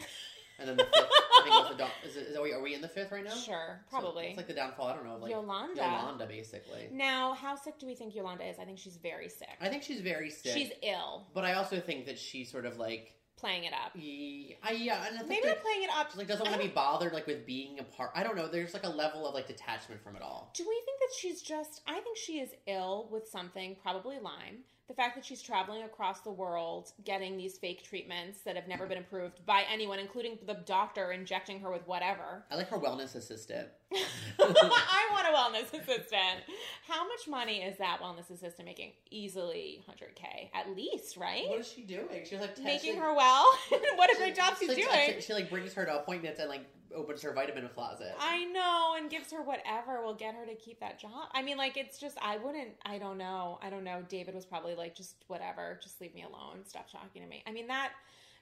[0.59, 2.53] and then the fifth, I think it was the down- is, it, is are, we,
[2.53, 3.33] are we in the fifth right now?
[3.33, 4.27] Sure, probably.
[4.27, 4.87] it's like the downfall.
[4.89, 5.75] I don't know, of like Yolanda.
[5.81, 6.87] Yolanda, basically.
[6.91, 8.59] Now, how sick do we think Yolanda is?
[8.59, 9.49] I think she's very sick.
[9.59, 10.53] I think she's very sick.
[10.53, 13.91] She's ill, But I also think that she's sort of like, playing it up.
[13.95, 16.11] yeah, I, yeah, and I Maybe not playing it up.
[16.11, 18.11] she like doesn't want to be bothered like with being a part.
[18.15, 18.47] I don't know.
[18.47, 20.51] There's like a level of like detachment from it all.
[20.55, 21.81] Do we think that she's just?
[21.87, 24.59] I think she is ill with something, probably Lyme.
[24.91, 28.85] The fact that she's traveling across the world getting these fake treatments that have never
[28.85, 32.43] been approved by anyone, including the doctor injecting her with whatever.
[32.51, 33.69] I like her wellness assistant.
[33.93, 36.43] I want a wellness assistant.
[36.89, 38.91] How much money is that wellness assistant making?
[39.09, 41.47] Easily 100k at least, right?
[41.47, 42.25] What is she doing?
[42.25, 43.45] She's like Making her well.
[43.95, 45.15] what a great job She, she's like, doing.
[45.15, 46.65] She, she, like brings her to appointments and like
[46.95, 48.13] opens her vitamin closet.
[48.19, 51.29] I know, and gives her whatever will get her to keep that job.
[51.33, 53.59] I mean, like, it's just, I wouldn't, I don't know.
[53.61, 54.03] I don't know.
[54.09, 57.43] David was probably like, just whatever, just leave me alone, stop talking to me.
[57.47, 57.91] I mean, that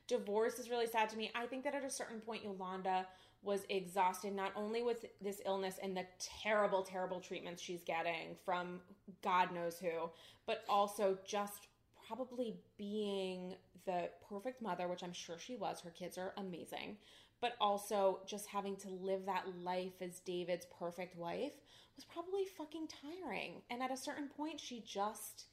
[0.08, 1.32] divorce is really sad to me.
[1.36, 3.06] I think that at a certain point, Yolanda
[3.42, 8.82] was exhausted, not only with this illness and the terrible, terrible treatments she's getting from
[9.24, 10.10] God knows who,
[10.46, 11.68] but also just
[12.08, 15.80] probably being the perfect mother, which I'm sure she was.
[15.80, 16.98] Her kids are amazing
[17.42, 21.54] but also just having to live that life as David's perfect wife
[21.96, 23.62] was probably fucking tiring.
[23.70, 25.46] And at a certain point, she just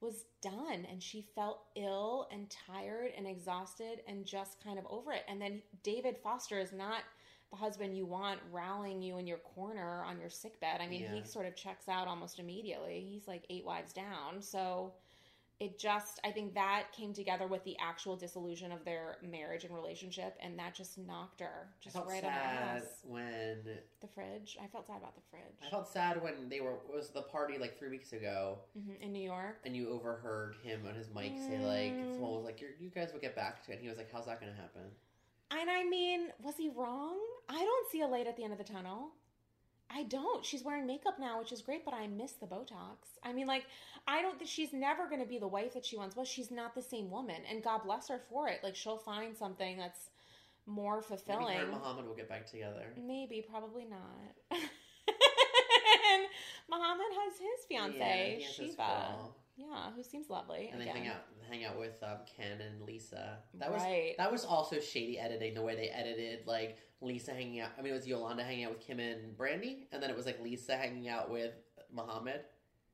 [0.00, 5.12] was done and she felt ill and tired and exhausted and just kind of over
[5.12, 5.24] it.
[5.28, 7.02] And then David Foster is not
[7.50, 10.80] the husband you want rallying you in your corner on your sick bed.
[10.80, 11.14] I mean, Yeah.
[11.16, 13.06] he sort of checks out almost immediately.
[13.10, 14.40] He's like eight wives down.
[14.40, 14.92] So
[15.60, 19.74] it just i think that came together with the actual dissolution of their marriage and
[19.74, 23.02] relationship and that just knocked her I just felt right sad ass.
[23.04, 23.58] when
[24.00, 24.56] the fridge?
[24.62, 25.58] I felt sad about the fridge.
[25.64, 29.12] I felt sad when they were was the party like three weeks ago, hmm in
[29.12, 29.58] new york?
[29.64, 32.14] And you overheard him on his mic say like Mm.
[32.14, 34.26] someone was like, "You guys will get back to it," and he was like, "How's
[34.26, 34.82] that going to happen?"
[35.52, 37.18] and i mean was he wrong?
[37.48, 39.08] I don't see a light at the end of the tunnel
[39.92, 40.44] I don't.
[40.44, 43.18] She's wearing makeup now, which is great, but I miss the Botox.
[43.24, 43.64] I mean, like,
[44.06, 46.28] I don't think she's never going to be the wife that she once was.
[46.28, 48.60] She's not the same woman, and God bless her for it.
[48.62, 50.10] Like, she'll find something that's
[50.66, 51.56] more Maybe fulfilling.
[51.56, 52.92] her and Mohamed will get back together.
[52.96, 54.30] Maybe, probably not.
[54.52, 54.60] and
[56.70, 57.98] Mohamed has his fiance,
[58.38, 59.14] Yeah, has Shiva.
[59.56, 60.70] Yeah, who seems lovely.
[60.72, 63.38] and they hang out hang out with um, Ken and Lisa.
[63.54, 63.82] That was
[64.16, 67.70] that was also shady editing the way they edited like Lisa hanging out.
[67.78, 70.26] I mean, it was Yolanda hanging out with Kim and Brandi, and then it was
[70.26, 71.52] like Lisa hanging out with
[71.92, 72.42] Mohamed.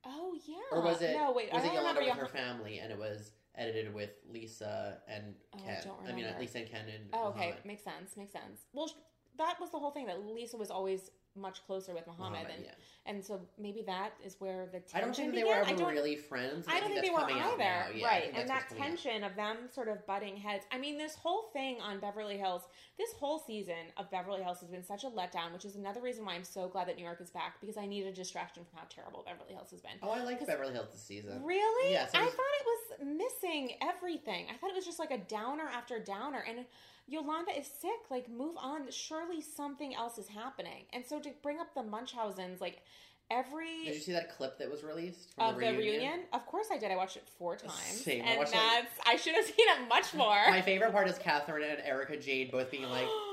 [0.04, 0.56] Oh yeah.
[0.70, 1.16] or was it?
[1.16, 1.52] No, wait.
[1.52, 5.58] was I it Yolanda with her family, and it was edited with Lisa and Oh,
[5.64, 6.28] I don't remember.
[6.28, 6.40] I mean.
[6.40, 7.64] Lisa and Ken and Oh, okay, Mohamed.
[7.64, 8.16] makes sense.
[8.16, 8.66] Makes sense.
[8.72, 8.90] Well,
[9.38, 12.64] that was the whole thing that Lisa was always much closer with Mohamed, Mohamed, and
[12.64, 12.70] yeah.
[13.06, 15.60] and so maybe that is where the tension I don't think they began.
[15.60, 16.66] were ever really friends.
[16.68, 17.96] I don't think they that's were either.
[17.96, 18.32] Yeah, right.
[18.34, 20.64] And that tension of them sort of butting heads.
[20.72, 22.62] I mean, this whole thing on Beverly Hills,
[22.98, 26.24] this whole season of Beverly Hills has been such a letdown, which is another reason
[26.24, 28.80] why I'm so glad that New York is back because I need a distraction from
[28.80, 29.92] how terrible Beverly Hills has been.
[30.02, 31.42] Oh, I like Beverly Hills this season.
[31.44, 31.92] Really?
[31.92, 34.46] Yes, it I thought it was missing everything.
[34.50, 36.44] I thought it was just like a downer after downer.
[36.48, 36.64] And
[37.06, 38.10] Yolanda is sick.
[38.10, 38.90] Like, move on.
[38.90, 40.84] Surely something else is happening.
[40.92, 42.82] And so to bring up the Munchausen's, like
[43.30, 46.20] every Did you see that clip that was released from of the reunion?
[46.32, 46.90] Of course I did.
[46.90, 47.72] I watched it four times.
[47.74, 48.22] Same.
[48.24, 50.50] And watched, that's like- I should have seen it much more.
[50.50, 53.06] My favorite part is Kathryn and Erika Jayne both being like,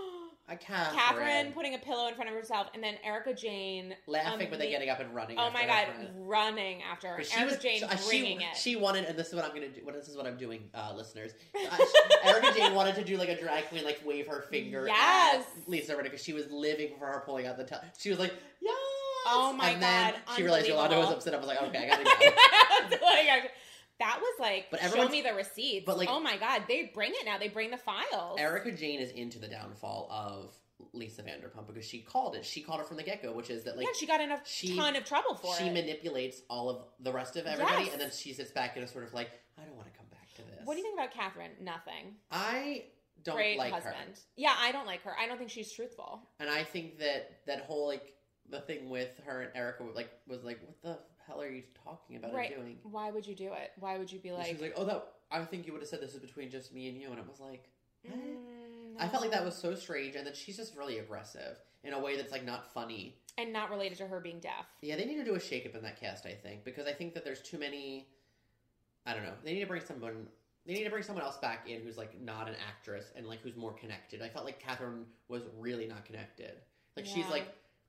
[0.50, 4.48] "A Kathryn,", Kathryn putting a pillow in front of herself, and then Erika Jayne laughing,
[4.50, 5.38] but then ama- getting up and running.
[5.38, 5.64] After her.
[5.64, 5.88] Oh my god,
[6.18, 7.18] running after her.
[7.18, 8.56] But she Erika was Jayne she, bringing she, it.
[8.58, 9.82] she wanted, and this is what I'm gonna do.
[9.86, 11.32] What this is what I'm doing, uh, listeners.
[11.56, 14.86] Uh, she- Erika Jayne wanted to do like a drag queen, like wave her finger
[14.88, 15.46] Yes.
[15.46, 17.64] at Lisa Rinna because she was living for her pulling out the.
[17.64, 18.74] T- she was like, "Yes!"
[19.26, 21.34] Oh my and then God, she realized Yolanda was upset.
[21.34, 22.04] I was like, "Okay, I gotta
[22.90, 23.52] go." Like,
[24.04, 25.86] that was like, But show me the receipts.
[25.86, 27.38] but, like- oh my god, they bring it now.
[27.38, 28.40] They bring the files.
[28.40, 30.54] Erika Jayne is into the downfall of
[30.92, 32.46] Lisa Vanderpump because she called it.
[32.46, 34.32] She called it from the get go, which is that like yeah, she got in
[34.32, 35.68] a she- ton of trouble for she it.
[35.68, 37.94] She manipulates all of the rest of everybody, Yes.
[37.94, 40.08] and then she sits back and is sort of like, "I don't want to come
[40.12, 41.62] back to this." what do you think about Kathryn?
[41.62, 42.16] Nothing.
[42.32, 42.86] I
[43.24, 43.96] don't Great like husband.
[43.96, 44.14] her.
[44.36, 45.16] Yeah, I don't like her.
[45.18, 46.22] I don't think she's truthful.
[46.42, 48.14] And I think that that whole like
[48.50, 52.16] the thing with her and Erika like was like, what the hell are you talking
[52.18, 52.56] about right?
[52.56, 52.78] doing?
[52.84, 53.72] Why would you do it?
[53.80, 54.46] Why would you be like?
[54.48, 56.74] she was like, oh, that I think you would have said this is between just
[56.74, 57.70] me and you, and it was like,
[58.04, 58.16] what?
[58.18, 61.94] "Mm, I felt like that was so strange, and that she's just really aggressive in
[61.94, 63.18] a way that's like not funny.
[63.38, 64.68] and not related to her being deaf.
[64.82, 67.14] Yeah, they need to do a shakeup in that cast, I think, because I think
[67.16, 68.08] that there's too many.
[69.06, 69.34] I don't know.
[69.44, 70.28] They need to bring someone.
[70.66, 73.42] They need to bring someone else back in who's like not an actress and like
[73.42, 74.22] who's more connected.
[74.22, 76.54] I felt like Kathryn was really not connected.
[76.96, 77.48] Like she's like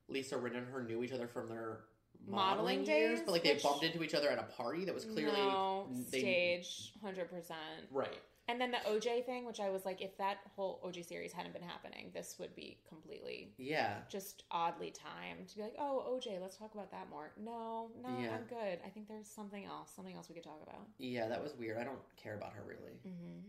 [0.09, 1.81] Lisa Rinna and her knew each other from their
[2.29, 5.05] Modeling days, but like they which- bumped into each other at a party that was
[5.05, 7.59] clearly no they- stage, hundred percent.
[7.91, 8.19] right.
[8.47, 11.55] And then the OJ thing, which I was like, if that whole OJ series hadn't
[11.55, 16.39] been happening, this would be completely Yeah, just oddly timed to be like, oh, OJ,
[16.43, 17.31] let's talk about that more.
[17.43, 18.35] No, no, Yeah.
[18.35, 18.81] I'm good.
[18.85, 20.87] I think there's something else, something else we could talk about.
[20.99, 21.79] yeah, that was weird.
[21.79, 23.49] I don't care about her really Mm-hmm.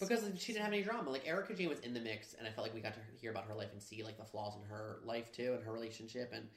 [0.00, 1.08] because she didn't have any drama.
[1.08, 3.30] Like Erika Jayne was in the mix, and I felt like we got to hear
[3.30, 6.32] about her life and see like the flaws in her life too, and her relationship,
[6.34, 6.48] and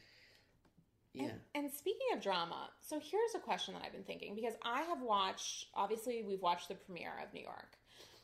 [1.15, 1.29] yeah.
[1.53, 4.81] And, and speaking of drama, so here's a question that I've been thinking because I
[4.81, 5.67] have watched.
[5.73, 7.77] Obviously, we've watched the premiere of New York.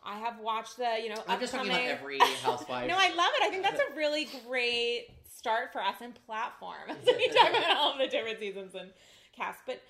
[0.03, 2.87] I have watched the, you know, I'm just talking about every housewife.
[2.87, 3.43] no, I love it.
[3.43, 7.77] I think that's a really great start for us in platform as we talk about
[7.77, 8.91] all of the different seasons and
[9.35, 9.61] casts.
[9.65, 9.81] But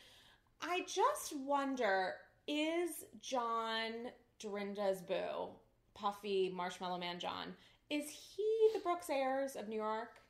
[0.62, 2.16] I just wonder
[2.48, 5.50] is John Dorinda's boo,
[5.94, 7.54] Puffy Marshmallow Man John,
[7.90, 10.21] is he the Brooks Ayers of New York?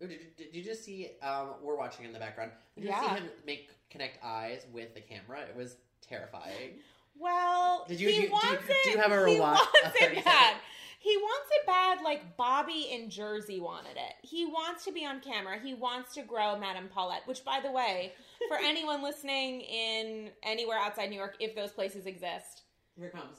[0.00, 1.12] Did, did, did you just see?
[1.22, 2.52] Um, we're watching in the background.
[2.74, 3.00] Did you Yeah.
[3.16, 5.40] see him make connect eyes with the camera?
[5.48, 5.76] It was
[6.06, 6.80] terrifying.
[7.18, 8.84] Well, Did you- he do you- do wants you- it.
[8.84, 10.24] do you have a he wants it bad.
[10.24, 10.60] second?
[10.98, 14.14] He wants it bad, like Bobby in Jersey wanted it.
[14.26, 15.58] He wants to be on camera.
[15.58, 17.22] He wants to grow Madame Paulette.
[17.26, 18.12] Which, by the way,
[18.48, 22.62] for anyone listening in anywhere outside New York, if those places exist,
[22.98, 23.36] Here it comes.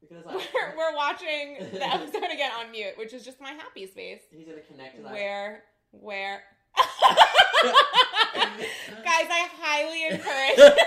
[0.00, 0.24] Because
[0.54, 4.20] we're, we're watching the episode again on mute, which is just my happy space.
[4.30, 5.12] he's gonna connect his eyes.
[5.12, 5.62] Where,
[6.00, 6.42] where.
[9.04, 10.58] Guys, I highly encourage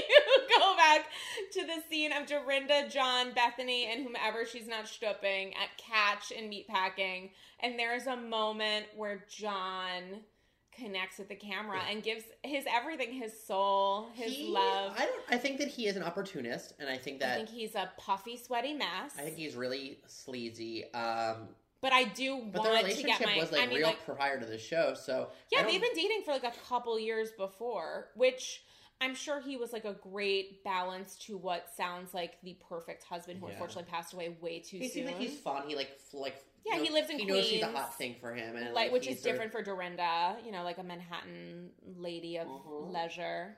[0.00, 1.06] you go back
[1.52, 6.52] to the scene of Dorinda, John, Bethenny, and whomever she's not stooping at Catch and
[6.52, 7.30] Meatpacking.
[7.60, 10.20] And there's a moment where John
[10.72, 14.94] connects with the camera and gives his everything, his soul, his He- love.
[14.96, 15.22] I don't.
[15.30, 17.90] I think that he is an opportunist, and I think that I think he's a
[17.98, 19.12] puffy, sweaty mess.
[19.18, 20.92] I think he's really sleazy.
[20.94, 21.48] Um,
[21.80, 23.36] but I do but the want to relationship get my.
[23.38, 25.94] was like I mean, real like, prior to the show, so Yeah, I they've been
[25.94, 28.62] dating for like a couple years before, which
[29.00, 33.38] I'm sure he was like a great balance to what sounds like the perfect husband
[33.38, 33.52] who Yeah.
[33.52, 35.06] unfortunately passed away way too He soon.
[35.06, 35.68] seems like he's fun.
[35.68, 38.34] He like like Yeah, you he lives in He knows she's a hot thing for
[38.34, 40.78] him, and like, like, which he's is sort of- different for Dorinda, you know, like
[40.78, 42.92] a Manhattan lady of Mhm.
[42.92, 43.56] leisure.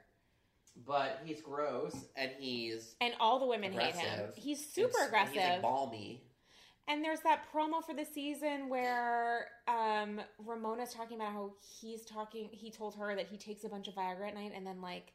[0.76, 4.32] But he's gross, and he's And all the women hate him.
[4.36, 5.34] He's super and s- aggressive.
[5.34, 6.22] He's like balmy.
[6.90, 12.48] And there's that promo for the season where um, Ramona's talking about how he's talking.
[12.50, 15.12] He told her that he takes a bunch of Viagra at night, and then like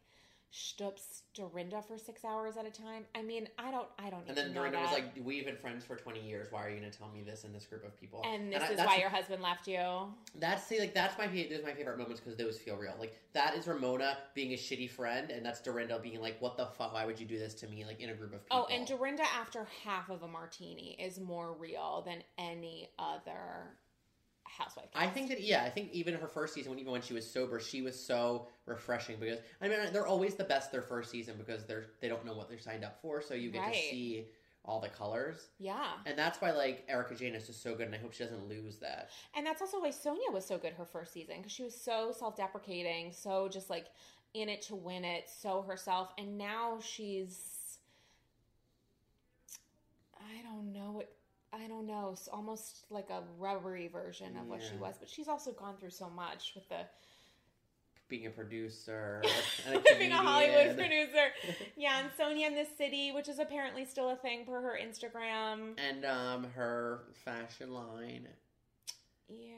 [0.58, 3.03] Stoops Dorinda for six hours at a time.
[3.14, 4.24] I mean, I don't, I don't.
[4.26, 6.47] And then Dorinda was like, "We've been friends for twenty years.
[6.49, 8.64] Why are you going to tell me this in this group of people?" and this
[8.64, 10.08] I- is why your husband left you.
[10.39, 12.93] That's see, like that's my those my favorite moments because those feel real.
[12.97, 16.68] Like that is Ramona being a shitty friend, and that's Dorinda being like, "What the
[16.68, 16.93] fuck?
[16.93, 18.68] Why would you do this to me?" Like in a group of oh, people.
[18.70, 23.76] Oh, and Dorinda after half of a martini is more real than any other
[24.58, 24.89] housewife.
[24.95, 27.30] I think that yeah, I think even her first season, when even when she was
[27.30, 31.36] sober, she was so refreshing because I mean they're always the best their first season
[31.38, 33.74] because they're they don't know what they're signed up for, so you get Right.
[33.74, 34.28] to see
[34.68, 35.91] all the colors, Yeah.
[36.08, 38.47] and that's why like Erika Jayne is just so good, and I hope she doesn't
[38.49, 39.10] lose that.
[39.36, 42.12] And that's also why Sonja was so good her first season because she was so
[42.18, 43.86] self deprecating, so just like
[44.34, 46.10] in it to win it, so herself.
[46.18, 47.78] And now she's,
[50.18, 51.12] I don't know what,
[51.56, 54.95] I don't know, it's almost like a rubbery version of what she was.
[54.99, 56.82] But she's also gone through so much with the
[58.10, 59.24] Being a producer,
[59.68, 61.28] and a being a Hollywood producer.
[61.78, 65.78] Yeah, and Sonja in the City, which is apparently still a thing per her Instagram.
[65.78, 68.28] and um her fashion line.
[69.28, 69.56] Yeah.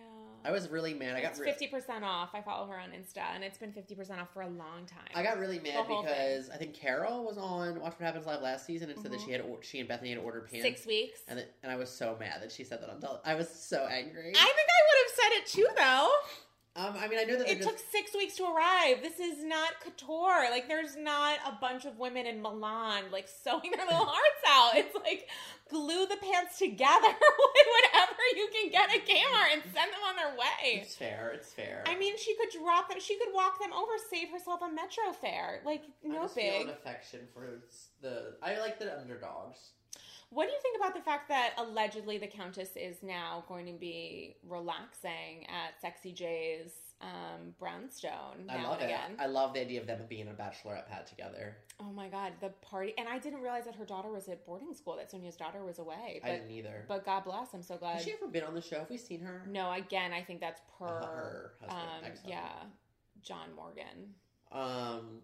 [0.48, 1.18] I was really mad.
[1.18, 2.30] I got fifty percent off.
[2.34, 5.10] I follow her on Insta, and it's been fifty percent off for a long time.
[5.14, 8.66] I got really mad because I think Carole was on Watch What Happens Live last
[8.66, 9.26] season and said that mm-hmm.
[9.26, 10.66] she had she and Bethenny had ordered pants.
[10.66, 11.20] six weeks.
[11.28, 13.88] And, it, and I was so mad that she said that on I was so
[13.92, 14.30] angry.
[14.30, 16.10] I think I would have said it too, though.
[16.78, 19.02] Um, I mean, I know that It just, took six weeks to arrive.
[19.02, 20.48] This is not couture.
[20.52, 24.72] Like, there's not a bunch of women in Milan like sewing their little hearts out.
[24.76, 25.28] It's like
[25.70, 30.16] glue the pants together with whatever you can get at Kmart and send them on
[30.16, 30.82] their way.
[30.82, 31.32] It's fair.
[31.34, 31.84] It's fair.
[31.88, 33.00] I mean, she could drop them.
[33.00, 35.62] She could walk them over, save herself a metro fare.
[35.66, 36.68] Like, I no just feel big.
[36.68, 37.64] an affection for
[38.02, 38.36] the.
[38.44, 39.72] I like the underdogs.
[40.30, 43.72] What do you think about the fact that allegedly the Countess is now going to
[43.74, 48.94] be relaxing at Sexy J's um, Brownstone I now love and it.
[48.94, 49.12] again?
[49.20, 51.56] I love the idea of them being a bachelorette pad together.
[51.80, 52.94] oh my God, the party!
[52.98, 54.98] And I didn't realize that her daughter was at boarding school.
[54.98, 56.20] That Sonja's daughter was away.
[56.24, 56.84] I But didn't either.
[56.90, 57.54] but God bless.
[57.54, 57.96] I'm so glad.
[57.96, 58.80] Has she ever been on the show?
[58.80, 59.44] Have we seen her?
[59.50, 62.50] no, again, I think that's per Uh, her husband, um, yeah,
[63.24, 64.14] John Morgan.
[64.52, 65.22] Um.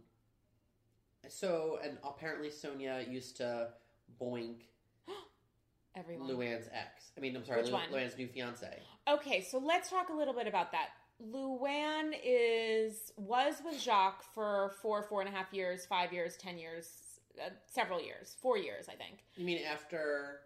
[1.27, 3.69] So and apparently Sonja used to
[4.21, 4.57] boink
[5.95, 6.27] Everyone.
[6.29, 7.11] Luann's ex.
[7.17, 7.89] I mean, I'm sorry, Which Lu- one?
[7.91, 8.79] Luann's new fiance.
[9.07, 10.89] Okay, so let's talk a little bit about that.
[11.23, 16.57] Luann is was with Jacques for four, four and a half years, five years, ten
[16.57, 16.89] years,
[17.39, 19.19] uh, several years, four years, I think.
[19.35, 20.39] You mean after?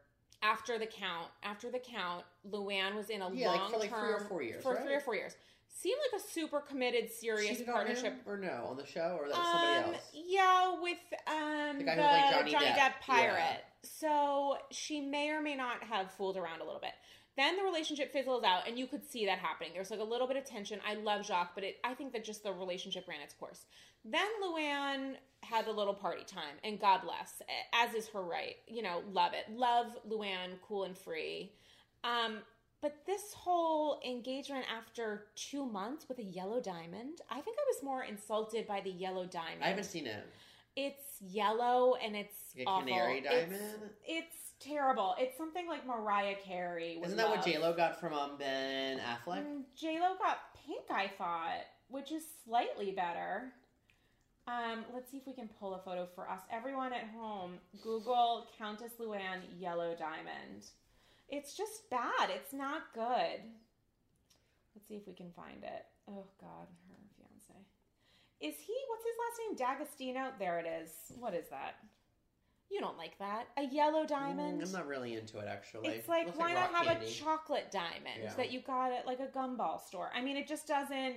[0.43, 3.89] After the count, after the count, Luann was in a Yeah, like long for like
[3.89, 4.83] term three or four years, for right?
[4.83, 5.35] three or four years.
[5.79, 8.03] Seemed like a super committed, serious on partnership.
[8.13, 10.11] him or no on the show or that was somebody Um, else?
[10.13, 10.97] yeah, with
[11.27, 12.77] um The the, guy who was Johnny Johnny, Depp.
[12.93, 13.63] Depp, pirate.
[13.83, 16.93] So she may or may not have fooled around a little bit.
[17.37, 19.69] Then the relationship fizzles out, and you could see that happening.
[19.75, 20.79] There's like a little bit of tension.
[20.85, 23.65] I love Jacques, but it, I think that just the relationship ran its course.
[24.03, 25.13] Then Luann
[25.43, 27.41] had a little party time, and God bless,
[27.73, 28.55] as is her right.
[28.67, 29.55] You know, love it.
[29.55, 31.51] Love Luann, cool and free.
[32.03, 32.39] Um,
[32.81, 37.83] but this whole engagement after two months with a yellow diamond, I think I was
[37.83, 39.63] more insulted by the yellow diamond.
[39.63, 40.25] I haven't seen it.
[40.75, 42.87] It's yellow and it's A awful.
[42.87, 43.89] canary It's- diamond?
[44.05, 45.13] It's, terrible.
[45.19, 46.99] It's something like Mariah Carey.
[47.03, 47.45] Isn't that what love.
[47.45, 49.45] J Lo got from um, Ben Affleck?
[49.45, 50.81] Mm, J Lo got pink.
[50.89, 53.53] I thought, which is slightly better.
[54.47, 56.41] Um, let's see if we can pull a photo for us.
[56.51, 60.63] Everyone at home, Google Countess Luann yellow diamond.
[61.29, 62.29] It's just bad.
[62.29, 63.41] It's not good.
[64.75, 65.85] Let's see if we can find it.
[66.09, 67.59] Oh God, her fiance.
[68.39, 68.73] Is he?
[68.89, 69.55] What's his last name?
[69.57, 70.31] D'Agostino.
[70.39, 70.91] There it is.
[71.19, 71.75] What is that?
[72.69, 73.47] You don't like that?
[73.57, 74.61] A yellow diamond?
[74.61, 75.87] Mm, I'm not really into it actually.
[75.89, 77.05] It's like Looks why not have candy.
[77.05, 78.33] a chocolate diamond Yeah.
[78.35, 80.11] that you got at like a gumball store?
[80.13, 81.15] I mean, it just doesn't.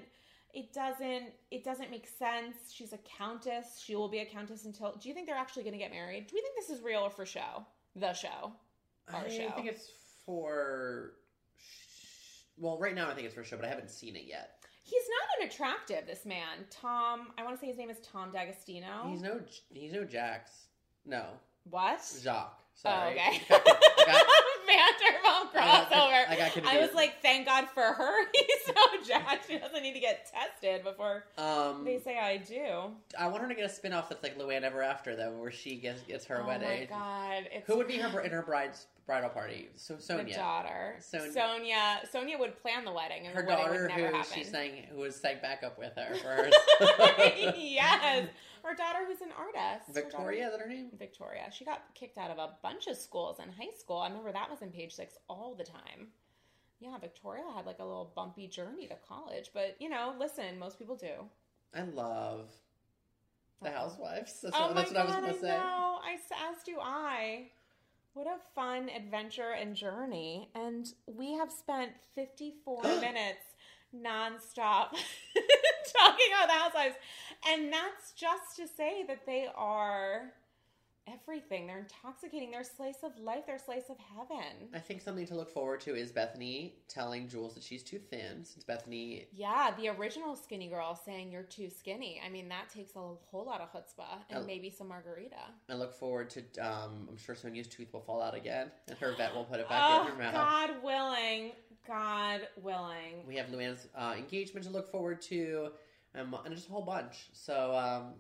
[0.55, 1.27] It doesn't.
[1.51, 2.73] It doesn't make sense.
[2.73, 3.81] She's a countess.
[3.85, 4.97] She will be a countess until.
[5.01, 6.27] Do you think they're actually going to get married?
[6.29, 7.65] Do we think this is real or for show?
[7.97, 8.53] The show.
[9.13, 9.51] Our I show.
[9.53, 9.91] think it's
[10.27, 11.13] for.
[11.59, 14.57] sh- Well, right now I think it's for show, but I haven't seen it yet.
[14.85, 16.07] He's not unattractive.
[16.07, 17.29] This man, Tom.
[17.39, 19.07] I want to say his name is Tom D'Agostino.
[19.09, 19.41] He's no.
[19.71, 20.51] He's no Jax.
[21.07, 21.27] No,
[21.65, 22.01] what?
[22.23, 22.59] Jacques.
[22.59, 23.13] Oh, Sorry.
[23.13, 23.41] okay.
[23.51, 24.27] I got- I got-
[25.55, 26.29] crossover.
[26.29, 26.81] I got I confused.
[26.81, 28.27] was like, thank God for her.
[28.35, 28.75] He's so
[29.07, 29.49] jacked.
[29.49, 32.93] She doesn't need to get tested before um, they say I do.
[33.19, 35.51] I want her to get a spin off that's like Luann Ever After, though, where
[35.51, 36.89] she gets gets her oh wedding.
[36.93, 37.01] Oh, my
[37.41, 37.49] God.
[37.53, 39.69] It's Who would be her in her bride's bridal party?
[39.77, 40.97] So the Sonja, daughter.
[41.01, 41.35] Sonja.
[41.35, 42.11] Sonja.
[42.13, 44.33] Sonja would plan the wedding, and her the wedding daughter, would never who happen.
[44.35, 46.53] she sang, who was sang backup with her for hers.
[47.59, 48.29] yes,
[48.63, 49.87] her daughter, who's an artist.
[49.89, 50.91] Her Victoria, is that her name?
[50.99, 51.45] Victoria.
[51.53, 53.99] She got kicked out of a bunch of schools in high school.
[53.99, 56.09] I remember that was in page six all the time.
[56.81, 60.79] Yeah, Victoria had like a little bumpy journey to college, but you know, listen, most
[60.79, 61.13] people do.
[61.75, 62.51] I love
[63.63, 64.41] The Housewives.
[64.43, 65.49] That's, oh what, that's my what I was god, going to say.
[65.49, 65.99] know.
[66.03, 67.51] I as do I.
[68.15, 70.49] What a fun adventure and journey.
[70.55, 73.50] And we have spent 54 minutes
[73.95, 74.91] nonstop
[75.97, 76.95] talking about the housewives.
[77.49, 80.33] And that's just to say that they are
[81.09, 81.67] everything.
[81.67, 82.51] They're intoxicating.
[82.53, 83.45] They're slice of life.
[83.47, 84.69] They're slice of heaven.
[84.75, 88.45] I think something to look forward to is Bethenny telling Jules that she's too thin,
[88.45, 89.25] since Bethenny.
[89.33, 92.21] Yeah, the original skinny girl saying you're too skinny.
[92.25, 94.47] I mean, that takes a whole lot of chutzpah and Oh.
[94.47, 95.37] maybe some margarita.
[95.69, 96.41] I look forward to.
[96.61, 99.69] Um, I'm sure Sonja's tooth will fall out again, and her vet will put it
[99.69, 100.35] back Oh, in her mouth.
[100.35, 101.53] God willing.
[101.87, 103.25] God willing.
[103.27, 105.69] We have Luann's uh, engagement to look forward to,
[106.15, 107.29] um, and just a whole bunch.
[107.33, 108.13] So um,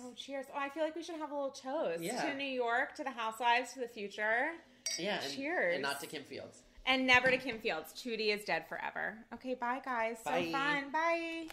[0.00, 0.46] Oh, cheers.
[0.54, 2.22] Oh, I feel like we should have a little toast Yeah.
[2.30, 4.52] to New York, to the housewives, to the future,
[4.98, 5.74] yeah, and, Cheers.
[5.74, 6.62] and not to Kim Fields.
[6.86, 7.92] and never to Kim Fields.
[7.92, 9.18] Tootie is dead forever.
[9.34, 10.16] Okay, bye, guys.
[10.24, 10.50] So Bye.
[10.50, 10.90] fun.
[10.90, 11.46] Bye.